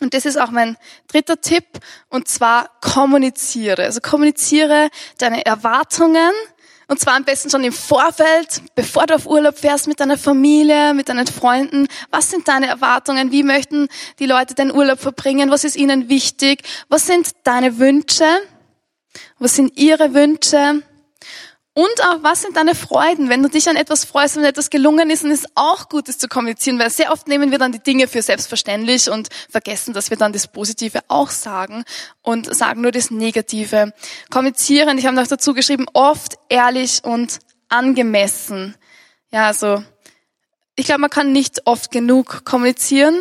Und 0.00 0.14
das 0.14 0.26
ist 0.26 0.38
auch 0.38 0.50
mein 0.50 0.76
dritter 1.08 1.40
Tipp, 1.40 1.64
und 2.08 2.28
zwar 2.28 2.70
kommuniziere. 2.80 3.84
Also 3.84 4.00
kommuniziere 4.00 4.90
deine 5.18 5.44
Erwartungen, 5.44 6.30
und 6.88 6.98
zwar 6.98 7.14
am 7.14 7.24
besten 7.24 7.50
schon 7.50 7.62
im 7.64 7.72
Vorfeld, 7.72 8.62
bevor 8.74 9.06
du 9.06 9.14
auf 9.14 9.26
Urlaub 9.26 9.58
fährst 9.58 9.86
mit 9.86 10.00
deiner 10.00 10.16
Familie, 10.16 10.94
mit 10.94 11.10
deinen 11.10 11.26
Freunden. 11.26 11.86
Was 12.10 12.30
sind 12.30 12.48
deine 12.48 12.66
Erwartungen? 12.66 13.30
Wie 13.30 13.42
möchten 13.42 13.88
die 14.18 14.26
Leute 14.26 14.54
den 14.54 14.72
Urlaub 14.72 14.98
verbringen? 14.98 15.50
Was 15.50 15.64
ist 15.64 15.76
ihnen 15.76 16.08
wichtig? 16.08 16.62
Was 16.88 17.06
sind 17.06 17.32
deine 17.44 17.78
Wünsche? 17.78 18.24
Was 19.38 19.54
sind 19.54 19.76
ihre 19.76 20.14
Wünsche? 20.14 20.82
Und 21.78 22.02
auch, 22.02 22.24
was 22.24 22.42
sind 22.42 22.56
deine 22.56 22.74
Freuden? 22.74 23.28
Wenn 23.28 23.40
du 23.40 23.48
dich 23.48 23.68
an 23.68 23.76
etwas 23.76 24.04
freust, 24.04 24.34
wenn 24.34 24.42
etwas 24.42 24.68
gelungen 24.68 25.10
ist, 25.10 25.22
dann 25.22 25.30
ist 25.30 25.46
auch 25.54 25.88
gut, 25.88 26.08
das 26.08 26.18
zu 26.18 26.26
kommunizieren, 26.26 26.76
weil 26.80 26.90
sehr 26.90 27.12
oft 27.12 27.28
nehmen 27.28 27.52
wir 27.52 27.58
dann 27.58 27.70
die 27.70 27.78
Dinge 27.78 28.08
für 28.08 28.20
selbstverständlich 28.20 29.08
und 29.08 29.28
vergessen, 29.48 29.94
dass 29.94 30.10
wir 30.10 30.16
dann 30.16 30.32
das 30.32 30.48
Positive 30.48 30.98
auch 31.06 31.30
sagen 31.30 31.84
und 32.20 32.52
sagen 32.52 32.80
nur 32.80 32.90
das 32.90 33.12
Negative. 33.12 33.92
Kommunizieren, 34.28 34.98
ich 34.98 35.06
habe 35.06 35.14
noch 35.14 35.28
dazu 35.28 35.54
geschrieben, 35.54 35.86
oft 35.92 36.36
ehrlich 36.48 37.04
und 37.04 37.38
angemessen. 37.68 38.74
Ja, 39.30 39.46
also 39.46 39.80
ich 40.74 40.86
glaube, 40.86 41.02
man 41.02 41.10
kann 41.10 41.30
nicht 41.30 41.64
oft 41.64 41.92
genug 41.92 42.44
kommunizieren, 42.44 43.14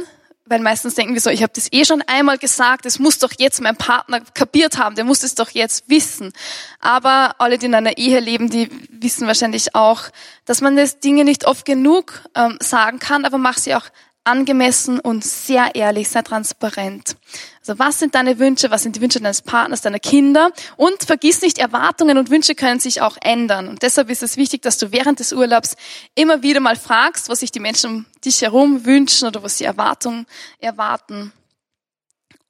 weil 0.50 0.62
meistens 0.62 0.96
denken 0.96 1.14
wir 1.14 1.22
so, 1.22 1.30
ich 1.30 1.44
habe 1.44 1.54
das 1.54 1.68
eh 1.72 1.86
schon 1.86 2.02
einmal 2.08 2.38
gesagt, 2.38 2.86
es 2.86 3.00
muss 3.00 3.20
doch 3.20 3.32
jetzt 3.38 3.62
mein 3.62 3.76
Partner 3.76 4.22
kapiert 4.34 4.78
haben, 4.78 4.96
der 4.96 5.06
muss 5.06 5.24
es 5.24 5.36
doch 5.36 5.50
jetzt 5.50 5.90
wissen. 5.90 6.34
Aber 6.80 7.36
alle, 7.40 7.58
die 7.58 7.66
in 7.66 7.76
einer 7.76 7.98
Ehe 7.98 8.20
leben, 8.20 8.50
die 8.50 8.70
wissen 8.90 9.28
wahrscheinlich 9.28 9.76
auch, 9.76 10.04
dass 10.46 10.62
man 10.62 10.76
das 10.76 11.00
Dinge 11.00 11.24
nicht 11.24 11.46
oft 11.46 11.66
genug 11.66 12.22
ähm, 12.36 12.58
sagen 12.62 13.00
kann, 13.00 13.26
aber 13.26 13.38
mach 13.38 13.58
sie 13.58 13.76
auch 13.76 13.86
angemessen 14.28 15.00
und 15.00 15.24
sehr 15.24 15.74
ehrlich, 15.74 16.10
sehr 16.10 16.24
transparent. 16.24 17.16
Also 17.60 17.80
was 17.80 18.00
sind 18.00 18.14
deine 18.14 18.40
Wünsche, 18.40 18.70
was 18.70 18.84
sind 18.84 18.96
die 18.96 19.02
Wünsche 19.02 19.20
deines 19.20 19.42
Partners, 19.42 19.82
deiner 19.82 20.00
Kinder? 20.00 20.52
Und 20.76 21.04
vergiss 21.04 21.42
nicht, 21.42 21.58
Erwartungen 21.58 22.18
und 22.18 22.30
Wünsche 22.30 22.54
können 22.54 22.80
sich 22.80 23.02
auch 23.02 23.18
ändern. 23.22 23.68
Und 23.68 23.82
deshalb 23.82 24.10
ist 24.10 24.24
es 24.24 24.38
wichtig, 24.38 24.62
dass 24.62 24.78
du 24.78 24.92
während 24.92 25.20
des 25.20 25.34
Urlaubs 25.34 25.76
immer 26.14 26.44
wieder 26.44 26.60
mal 26.60 26.76
fragst, 26.76 27.30
was 27.30 27.40
sich 27.40 27.52
die 27.52 27.60
Menschen 27.60 27.90
um 27.90 28.06
dich 28.24 28.42
herum 28.42 28.86
wünschen 28.86 29.28
oder 29.28 29.42
was 29.44 29.58
sie 29.58 29.64
Erwartungen 29.64 30.28
erwarten. 30.60 31.32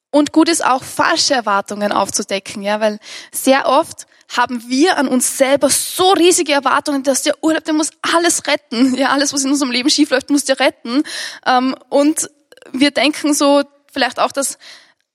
Und 0.09 0.31
gut 0.31 0.49
ist 0.49 0.65
auch, 0.65 0.83
falsche 0.83 1.35
Erwartungen 1.35 1.91
aufzudecken, 1.91 2.61
ja, 2.61 2.79
weil 2.79 2.99
sehr 3.31 3.67
oft 3.67 4.07
haben 4.27 4.63
wir 4.67 4.97
an 4.97 5.07
uns 5.07 5.37
selber 5.37 5.69
so 5.69 6.11
riesige 6.11 6.51
Erwartungen, 6.53 7.03
dass 7.03 7.23
der 7.23 7.41
Urlaub, 7.43 7.63
der 7.63 7.73
muss 7.73 7.91
alles 8.01 8.45
retten. 8.47 8.95
Ja, 8.95 9.09
alles, 9.09 9.33
was 9.33 9.43
in 9.43 9.51
unserem 9.51 9.71
Leben 9.71 9.89
schiefläuft, 9.89 10.29
muss 10.29 10.43
der 10.43 10.59
retten. 10.59 11.03
Ähm, 11.45 11.75
und 11.89 12.29
wir 12.71 12.91
denken 12.91 13.33
so 13.33 13.63
vielleicht 13.91 14.19
auch, 14.19 14.31
dass 14.31 14.57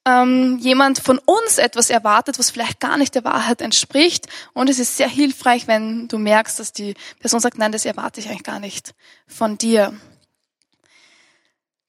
ähm, 0.04 0.58
jemand 0.58 0.98
von 0.98 1.18
uns 1.18 1.58
etwas 1.58 1.90
erwartet, 1.90 2.38
was 2.38 2.50
vielleicht 2.50 2.80
gar 2.80 2.96
nicht 2.96 3.14
der 3.14 3.24
Wahrheit 3.24 3.60
entspricht. 3.60 4.26
Und 4.52 4.68
es 4.68 4.78
ist 4.78 4.96
sehr 4.96 5.08
hilfreich, 5.08 5.68
wenn 5.68 6.08
du 6.08 6.18
merkst, 6.18 6.58
dass 6.58 6.72
die 6.72 6.94
Person 7.20 7.40
sagt, 7.40 7.58
nein, 7.58 7.72
das 7.72 7.84
erwarte 7.84 8.20
ich 8.20 8.28
eigentlich 8.28 8.42
gar 8.42 8.60
nicht 8.60 8.94
von 9.26 9.58
dir. 9.58 9.94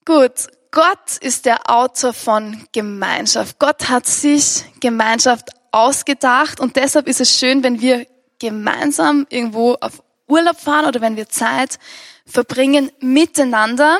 Gut, 0.05 0.47
Gott 0.71 1.17
ist 1.21 1.45
der 1.45 1.69
Autor 1.69 2.13
von 2.13 2.67
Gemeinschaft. 2.71 3.59
Gott 3.59 3.89
hat 3.89 4.05
sich 4.05 4.65
Gemeinschaft 4.79 5.49
ausgedacht 5.73 6.59
und 6.59 6.75
deshalb 6.75 7.07
ist 7.07 7.21
es 7.21 7.37
schön, 7.37 7.63
wenn 7.63 7.81
wir 7.81 8.07
gemeinsam 8.39 9.25
irgendwo 9.29 9.73
auf 9.81 10.03
Urlaub 10.27 10.59
fahren 10.59 10.85
oder 10.85 11.01
wenn 11.01 11.17
wir 11.17 11.29
Zeit 11.29 11.79
verbringen 12.25 12.91
miteinander 12.99 13.97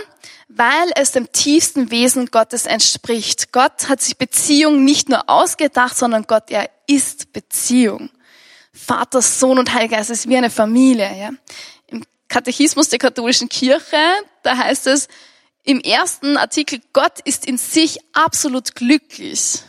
weil 0.56 0.92
es 0.96 1.12
dem 1.12 1.32
tiefsten 1.32 1.90
Wesen 1.90 2.28
Gottes 2.28 2.66
entspricht. 2.66 3.52
Gott 3.52 3.90
hat 3.90 4.02
sich 4.02 4.18
Beziehung 4.18 4.84
nicht 4.84 5.10
nur 5.10 5.30
ausgedacht, 5.30 5.98
sondern 5.98 6.24
Gott, 6.28 6.52
er 6.52 6.70
ist 6.88 7.34
Beziehung. 7.34 8.10
Vater, 8.72 9.22
Sohn 9.22 9.60
und 9.60 9.74
Heiliger 9.74 9.98
Geist 9.98 10.10
ist 10.10 10.28
wie 10.28 10.38
eine 10.38 10.50
Familie. 10.50 11.12
Ja? 11.18 11.30
Im 11.88 12.04
Katechismus 12.28 12.90
der 12.90 13.00
katholischen 13.00 13.50
Kirche, 13.50 13.98
da 14.44 14.58
heißt 14.58 14.88
es 14.88 15.08
im 15.64 15.80
ersten 15.80 16.38
Artikel, 16.38 16.82
Gott 16.92 17.20
ist 17.24 17.46
in 17.46 17.58
sich 17.58 18.00
absolut 18.14 18.76
glücklich. 18.76 19.62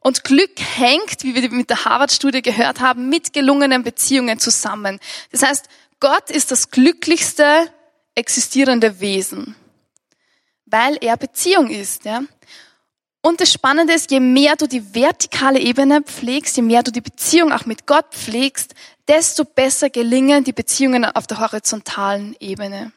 Und 0.00 0.24
Glück 0.24 0.58
hängt, 0.58 1.22
wie 1.22 1.34
wir 1.34 1.50
mit 1.50 1.70
der 1.70 1.84
Harvard-Studie 1.84 2.42
gehört 2.42 2.80
haben, 2.80 3.08
mit 3.08 3.32
gelungenen 3.32 3.82
Beziehungen 3.82 4.38
zusammen. 4.38 4.98
Das 5.30 5.42
heißt, 5.42 5.66
Gott 6.00 6.30
ist 6.30 6.50
das 6.50 6.70
glücklichste 6.70 7.70
existierende 8.14 9.00
Wesen 9.00 9.54
weil 10.70 10.96
er 11.00 11.16
Beziehung 11.16 11.68
ist. 11.68 12.04
Ja? 12.04 12.22
Und 13.22 13.40
das 13.40 13.52
Spannende 13.52 13.92
ist, 13.92 14.10
je 14.10 14.20
mehr 14.20 14.56
du 14.56 14.66
die 14.66 14.94
vertikale 14.94 15.58
Ebene 15.58 16.02
pflegst, 16.02 16.56
je 16.56 16.62
mehr 16.62 16.82
du 16.82 16.90
die 16.90 17.00
Beziehung 17.00 17.52
auch 17.52 17.66
mit 17.66 17.86
Gott 17.86 18.06
pflegst, 18.12 18.74
desto 19.08 19.44
besser 19.44 19.90
gelingen 19.90 20.44
die 20.44 20.52
Beziehungen 20.52 21.04
auf 21.04 21.26
der 21.26 21.40
horizontalen 21.40 22.36
Ebene. 22.40 22.92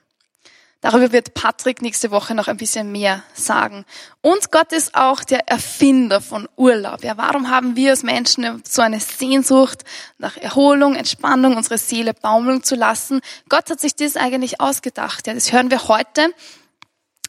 Darüber 0.84 1.14
wird 1.14 1.34
Patrick 1.34 1.82
nächste 1.82 2.12
Woche 2.12 2.36
noch 2.36 2.50
ein 2.50 2.58
bisschen 2.58 2.92
mehr 2.92 3.24
sagen. 3.34 3.86
Und 4.20 4.52
Gott 4.52 4.74
ist 4.74 4.96
auch 4.96 5.24
der 5.24 5.48
Erfinder 5.48 6.20
von 6.20 6.50
Urlaub. 6.58 7.06
Ja, 7.06 7.16
warum 7.16 7.50
haben 7.50 7.78
wir 7.78 7.92
als 7.92 8.04
Menschen 8.04 8.62
so 8.68 8.82
eine 8.82 9.00
Sehnsucht 9.00 9.86
nach 10.18 10.36
Erholung, 10.36 10.96
Entspannung, 10.96 11.56
unsere 11.56 11.78
Seele 11.78 12.14
baumeln 12.14 12.64
zu 12.64 12.76
lassen? 12.76 13.22
Gott 13.48 13.70
hat 13.70 13.80
sich 13.80 13.96
das 13.96 14.18
eigentlich 14.18 14.60
ausgedacht. 14.60 15.26
Ja, 15.26 15.34
das 15.34 15.54
hören 15.54 15.72
wir 15.72 15.88
heute 15.88 16.34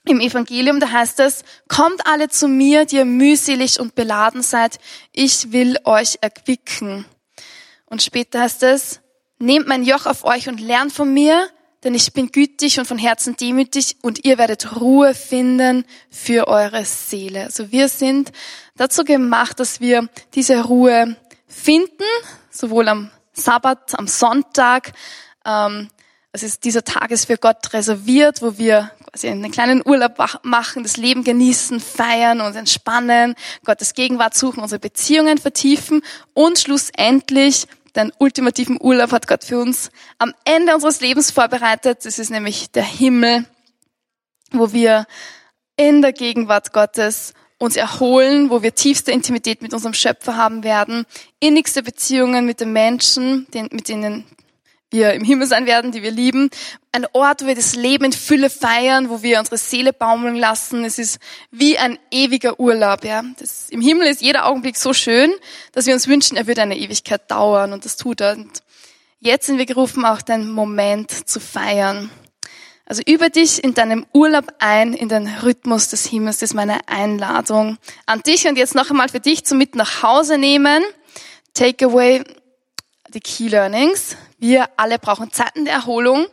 im 0.05 0.19
Evangelium, 0.19 0.81
da 0.81 0.91
heißt 0.91 1.21
es, 1.21 1.45
kommt 1.69 2.09
alle 2.09 2.29
zu 2.29 2.49
mir, 2.49 2.87
die 2.87 2.97
ihr 2.97 3.05
mühselig 3.05 3.79
und 3.79 3.95
beladen 3.95 4.43
seid, 4.43 4.81
ich 5.13 5.53
will 5.53 5.79
euch 5.85 6.19
erquicken. 6.23 7.05
Und 7.87 8.03
später 8.03 8.41
heißt 8.41 8.65
es, 8.65 9.01
nehmt 9.39 9.69
mein 9.69 9.85
Joch 9.85 10.07
auf 10.07 10.25
euch 10.25 10.49
und 10.49 10.61
lernt 10.61 10.93
von 10.93 11.15
mir, 11.15 11.49
denn 11.85 11.95
ich 11.95 12.13
bin 12.13 12.33
gütig 12.33 12.79
und 12.79 12.87
von 12.87 12.99
Herzen 12.99 13.37
demütig 13.37 13.97
und 14.03 14.25
ihr 14.25 14.39
werdet 14.39 14.81
Ruhe 14.81 15.15
finden 15.15 15.85
für 16.11 16.49
eure 16.49 16.85
Seele. 16.85 17.45
Also 17.45 17.71
wir 17.71 17.89
sind 17.89 18.33
dazu 18.77 19.05
gemacht, 19.05 19.61
dass 19.61 19.81
wir 19.81 20.09
diese 20.35 20.65
Ruhe 20.65 21.17
finden, 21.47 22.05
sowohl 22.51 22.89
am 22.89 23.11
Sabbat, 23.35 23.99
am 23.99 24.07
Sonntag, 24.07 24.93
ähm, 25.45 25.89
also 26.33 26.49
dieser 26.65 26.83
Tag 26.83 27.13
ist 27.13 27.27
für 27.27 27.37
Gott 27.37 27.73
reserviert, 27.73 28.43
wo 28.43 28.59
wir 28.59 28.91
quasi 29.07 29.29
einen 29.29 29.53
kleinen 29.53 29.83
Urlaub 29.85 30.19
machen, 30.43 30.83
das 30.83 30.97
Leben 30.97 31.23
genießen, 31.23 31.79
feiern 31.79 32.41
und 32.41 32.57
entspannen, 32.57 33.37
Gottes 33.65 33.95
Gegenwart 33.95 34.35
suchen, 34.35 34.61
unsere 34.61 34.81
Beziehungen 34.81 35.39
vertiefen 35.39 36.03
und 36.33 36.59
schlussendlich 36.59 37.69
den 37.97 38.13
ultimativen 38.19 38.79
Urlaub 38.81 39.13
hat 39.13 39.27
Gott 39.27 39.45
für 39.45 39.59
uns 39.59 39.91
am 40.19 40.33
Ende 40.45 40.75
unseres 40.75 41.01
Lebens 41.01 41.31
vorbereitet. 41.31 42.05
Das 42.05 42.19
ist 42.19 42.31
nämlich 42.31 42.71
der 42.71 42.85
Himmel, 42.85 43.47
wo 44.51 44.73
wir 44.73 45.07
in 45.77 46.03
der 46.03 46.13
Gegenwart 46.13 46.73
Gottes 46.73 47.35
uns 47.59 47.77
erholen, 47.77 48.51
wo 48.51 48.63
wir 48.63 48.75
tiefste 48.75 49.13
Intimität 49.13 49.63
mit 49.63 49.73
unserem 49.73 49.95
Schöpfer 49.95 50.37
haben 50.37 50.65
werden, 50.65 51.07
innigste 51.41 51.83
Beziehungen 51.83 52.47
mit 52.47 52.61
den 52.61 52.73
Menschen, 52.73 53.47
mit 53.71 53.89
denen 53.89 54.25
wir 54.95 55.13
im 55.13 55.25
Himmel 55.25 55.47
sein 55.47 55.67
werden, 55.67 55.91
die 55.91 56.03
wir 56.03 56.13
lieben. 56.13 56.51
Ein 56.93 57.07
Ort, 57.13 57.43
wo 57.43 57.47
wir 57.49 57.57
das 57.57 57.75
Leben 57.75 58.05
in 58.05 58.13
Fülle 58.13 58.49
feiern, 58.49 59.11
wo 59.11 59.23
wir 59.23 59.41
unsere 59.41 59.59
Seele 59.59 59.93
baumeln 59.93 60.37
lassen. 60.37 60.85
Es 60.85 60.99
ist 60.99 61.19
wie 61.51 61.77
ein 61.77 61.99
ewiger 62.13 62.61
Urlaub. 62.61 63.05
Ja. 63.05 63.25
Das, 63.39 63.69
Im 63.71 63.81
Himmel 63.81 64.07
ist 64.07 64.23
jeder 64.23 64.47
Augenblick 64.47 64.77
so 64.77 64.93
schön, 64.93 65.33
dass 65.73 65.87
wir 65.87 65.95
uns 65.95 66.07
wünschen, 66.07 66.37
er 66.37 66.47
würde 66.47 66.63
eine 66.63 66.79
Ewigkeit 66.79 67.29
dauern. 67.29 67.73
Und 67.73 67.85
das 67.85 67.97
tut 67.97 68.21
er. 68.21 68.37
Und 68.37 68.63
jetzt 69.19 69.47
sind 69.47 69.59
wir 69.59 69.67
gerufen, 69.67 70.05
auch 70.05 70.23
den 70.23 70.51
Moment 70.51 71.29
zu 71.29 71.41
feiern. 71.41 72.11
Also 72.87 73.03
über 73.07 73.31
dich 73.31 73.65
in 73.65 73.75
deinem 73.75 74.07
Urlaub 74.13 74.45
ein, 74.59 74.93
in 74.93 75.09
den 75.09 75.27
Rhythmus 75.27 75.89
des 75.89 76.07
Himmels, 76.07 76.39
das 76.39 76.51
ist 76.51 76.55
meine 76.55 76.87
Einladung 76.87 77.79
an 78.07 78.21
dich. 78.21 78.47
Und 78.47 78.57
jetzt 78.57 78.75
noch 78.77 78.91
einmal 78.91 79.09
für 79.09 79.21
dich 79.21 79.45
zum 79.45 79.59
mit 79.59 79.75
nach 79.75 80.03
Hause 80.03 80.39
nehmen. 80.39 80.85
Takeaway, 81.55 82.23
die 83.15 83.21
Key 83.21 83.49
Learnings. 83.49 84.17
Wir 84.39 84.69
alle 84.77 84.99
brauchen 84.99 85.33
Zeiten 85.33 85.65
der 85.65 85.75
Erholung. 85.75 86.27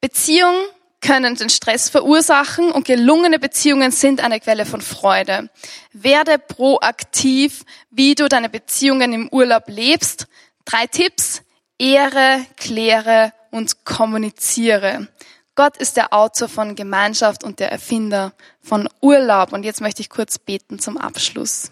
Beziehungen 0.00 0.64
können 1.00 1.34
den 1.34 1.50
Stress 1.50 1.90
verursachen 1.90 2.72
und 2.72 2.86
gelungene 2.86 3.38
Beziehungen 3.38 3.90
sind 3.90 4.22
eine 4.22 4.40
Quelle 4.40 4.64
von 4.64 4.80
Freude. 4.80 5.50
Werde 5.92 6.38
proaktiv, 6.38 7.64
wie 7.90 8.14
du 8.14 8.28
deine 8.28 8.48
Beziehungen 8.48 9.12
im 9.12 9.28
Urlaub 9.28 9.64
lebst. 9.66 10.26
Drei 10.64 10.86
Tipps. 10.86 11.42
Ehre, 11.78 12.38
kläre 12.56 13.32
und 13.50 13.84
kommuniziere. 13.84 15.08
Gott 15.56 15.76
ist 15.76 15.96
der 15.96 16.12
Autor 16.12 16.48
von 16.48 16.76
Gemeinschaft 16.76 17.44
und 17.44 17.58
der 17.58 17.70
Erfinder 17.70 18.32
von 18.60 18.88
Urlaub. 19.00 19.52
Und 19.52 19.64
jetzt 19.64 19.80
möchte 19.80 20.00
ich 20.00 20.08
kurz 20.08 20.38
beten 20.38 20.78
zum 20.78 20.96
Abschluss. 20.96 21.70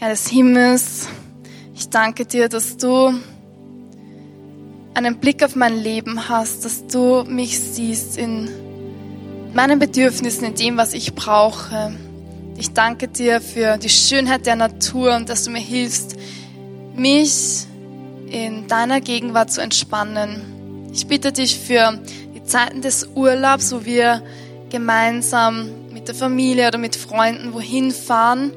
Herr 0.00 0.10
des 0.10 0.28
Himmels, 0.28 1.08
ich 1.74 1.88
danke 1.88 2.24
dir, 2.24 2.48
dass 2.48 2.76
du 2.76 3.12
einen 4.94 5.18
Blick 5.18 5.42
auf 5.42 5.56
mein 5.56 5.76
Leben 5.76 6.28
hast, 6.28 6.64
dass 6.64 6.86
du 6.86 7.24
mich 7.24 7.58
siehst 7.58 8.16
in 8.16 8.48
meinen 9.54 9.80
Bedürfnissen, 9.80 10.44
in 10.44 10.54
dem, 10.54 10.76
was 10.76 10.94
ich 10.94 11.16
brauche. 11.16 11.92
Ich 12.56 12.74
danke 12.74 13.08
dir 13.08 13.40
für 13.40 13.76
die 13.76 13.88
Schönheit 13.88 14.46
der 14.46 14.54
Natur 14.54 15.16
und 15.16 15.28
dass 15.28 15.42
du 15.42 15.50
mir 15.50 15.58
hilfst, 15.58 16.14
mich 16.94 17.66
in 18.28 18.68
deiner 18.68 19.00
Gegenwart 19.00 19.50
zu 19.50 19.60
entspannen. 19.60 20.90
Ich 20.92 21.08
bitte 21.08 21.32
dich 21.32 21.58
für 21.58 22.00
die 22.36 22.44
Zeiten 22.44 22.82
des 22.82 23.08
Urlaubs, 23.16 23.72
wo 23.72 23.84
wir 23.84 24.22
gemeinsam 24.70 25.68
mit 25.92 26.06
der 26.06 26.14
Familie 26.14 26.68
oder 26.68 26.78
mit 26.78 26.94
Freunden 26.94 27.52
wohin 27.52 27.90
fahren, 27.90 28.52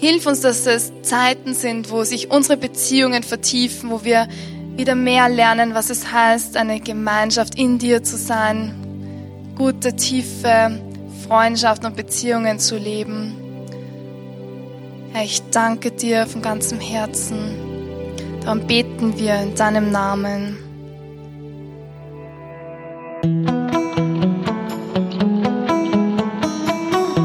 Hilf 0.00 0.24
uns, 0.24 0.40
dass 0.40 0.64
es 0.64 0.92
Zeiten 1.02 1.52
sind, 1.52 1.90
wo 1.90 2.04
sich 2.04 2.30
unsere 2.30 2.56
Beziehungen 2.56 3.22
vertiefen, 3.22 3.90
wo 3.90 4.02
wir 4.02 4.28
wieder 4.74 4.94
mehr 4.94 5.28
lernen, 5.28 5.74
was 5.74 5.90
es 5.90 6.10
heißt, 6.10 6.56
eine 6.56 6.80
Gemeinschaft 6.80 7.56
in 7.56 7.76
dir 7.78 8.02
zu 8.02 8.16
sein, 8.16 9.52
gute, 9.58 9.94
tiefe 9.94 10.80
Freundschaften 11.28 11.88
und 11.88 11.96
Beziehungen 11.96 12.58
zu 12.58 12.78
leben. 12.78 13.36
Herr, 15.12 15.24
ich 15.24 15.42
danke 15.50 15.90
dir 15.90 16.26
von 16.26 16.40
ganzem 16.40 16.80
Herzen. 16.80 17.54
Darum 18.42 18.66
beten 18.66 19.18
wir 19.18 19.34
in 19.34 19.54
deinem 19.54 19.90
Namen. 19.90 20.56